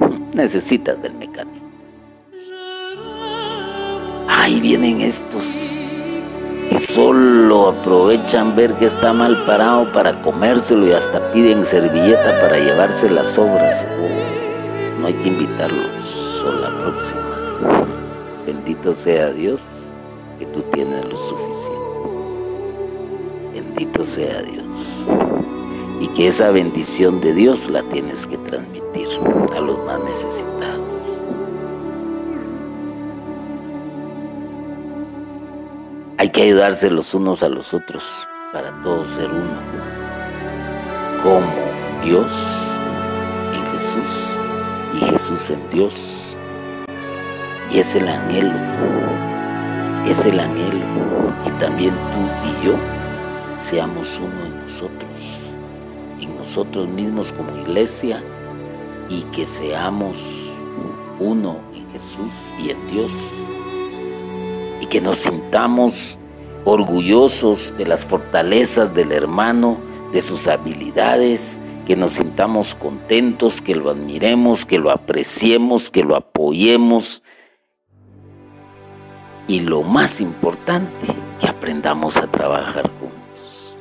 Necesitas 0.32 1.00
del 1.02 1.14
mecánico. 1.14 1.66
Ahí 4.28 4.60
vienen 4.60 5.00
estos 5.00 5.80
que 6.68 6.78
solo 6.78 7.68
aprovechan 7.68 8.56
ver 8.56 8.74
que 8.74 8.86
está 8.86 9.12
mal 9.12 9.44
parado 9.44 9.92
para 9.92 10.22
comérselo 10.22 10.86
y 10.86 10.92
hasta 10.92 11.30
piden 11.32 11.66
servilleta 11.66 12.40
para 12.40 12.58
llevarse 12.58 13.10
las 13.10 13.38
obras. 13.38 13.86
no 14.98 15.06
hay 15.06 15.14
que 15.14 15.28
invitarlos 15.28 16.24
la 16.60 16.70
próxima. 16.78 17.93
Bendito 18.46 18.92
sea 18.92 19.30
Dios 19.30 19.62
que 20.38 20.44
tú 20.44 20.60
tienes 20.72 21.02
lo 21.06 21.16
suficiente. 21.16 21.80
Bendito 23.54 24.04
sea 24.04 24.42
Dios. 24.42 25.06
Y 25.98 26.08
que 26.08 26.26
esa 26.26 26.50
bendición 26.50 27.22
de 27.22 27.32
Dios 27.32 27.70
la 27.70 27.82
tienes 27.84 28.26
que 28.26 28.36
transmitir 28.36 29.08
a 29.56 29.60
los 29.60 29.82
más 29.86 29.98
necesitados. 30.04 30.94
Hay 36.18 36.28
que 36.28 36.42
ayudarse 36.42 36.90
los 36.90 37.14
unos 37.14 37.42
a 37.42 37.48
los 37.48 37.72
otros 37.72 38.28
para 38.52 38.82
todos 38.82 39.08
ser 39.08 39.30
uno. 39.30 39.58
Como 41.22 41.46
Dios 42.04 42.30
en 43.54 43.64
Jesús 43.72 44.28
y 44.94 45.04
Jesús 45.12 45.48
en 45.48 45.70
Dios 45.70 46.23
y 47.74 47.80
es 47.80 47.96
el 47.96 48.06
anhelo, 48.06 48.54
es 50.06 50.24
el 50.26 50.38
anhelo. 50.38 50.86
Que 51.42 51.50
también 51.58 51.92
tú 52.12 52.20
y 52.48 52.66
yo 52.66 52.74
seamos 53.58 54.20
uno 54.20 54.46
en 54.46 54.62
nosotros, 54.62 55.40
en 56.20 56.36
nosotros 56.36 56.88
mismos 56.88 57.32
como 57.32 57.50
iglesia 57.62 58.22
y 59.08 59.22
que 59.22 59.44
seamos 59.44 60.22
uno 61.18 61.58
en 61.74 61.90
Jesús 61.90 62.30
y 62.56 62.70
en 62.70 62.90
Dios. 62.92 63.12
Y 64.80 64.86
que 64.86 65.00
nos 65.00 65.16
sintamos 65.16 66.16
orgullosos 66.64 67.76
de 67.76 67.86
las 67.86 68.04
fortalezas 68.04 68.94
del 68.94 69.10
hermano, 69.10 69.78
de 70.12 70.20
sus 70.20 70.46
habilidades, 70.46 71.60
que 71.88 71.96
nos 71.96 72.12
sintamos 72.12 72.76
contentos, 72.76 73.60
que 73.60 73.74
lo 73.74 73.90
admiremos, 73.90 74.64
que 74.64 74.78
lo 74.78 74.92
apreciemos, 74.92 75.90
que 75.90 76.04
lo 76.04 76.14
apoyemos, 76.14 77.24
y 79.46 79.60
lo 79.60 79.82
más 79.82 80.20
importante, 80.20 81.06
que 81.40 81.48
aprendamos 81.48 82.16
a 82.16 82.26
trabajar 82.26 82.90
juntos. 82.98 83.76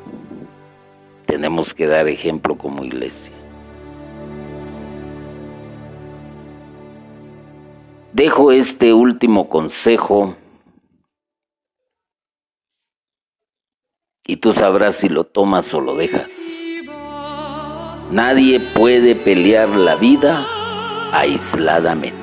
Tenemos 1.25 1.73
que 1.73 1.87
dar 1.87 2.07
ejemplo 2.07 2.57
como 2.57 2.83
iglesia. 2.83 3.33
Dejo 8.11 8.51
este 8.51 8.93
último 8.93 9.49
consejo 9.49 10.35
y 14.25 14.37
tú 14.37 14.53
sabrás 14.53 14.97
si 14.97 15.09
lo 15.09 15.23
tomas 15.23 15.73
o 15.73 15.81
lo 15.81 15.95
dejas. 15.95 16.51
Nadie 18.11 18.59
puede 18.59 19.15
pelear 19.15 19.69
la 19.69 19.95
vida 19.95 20.45
aisladamente. 21.11 22.22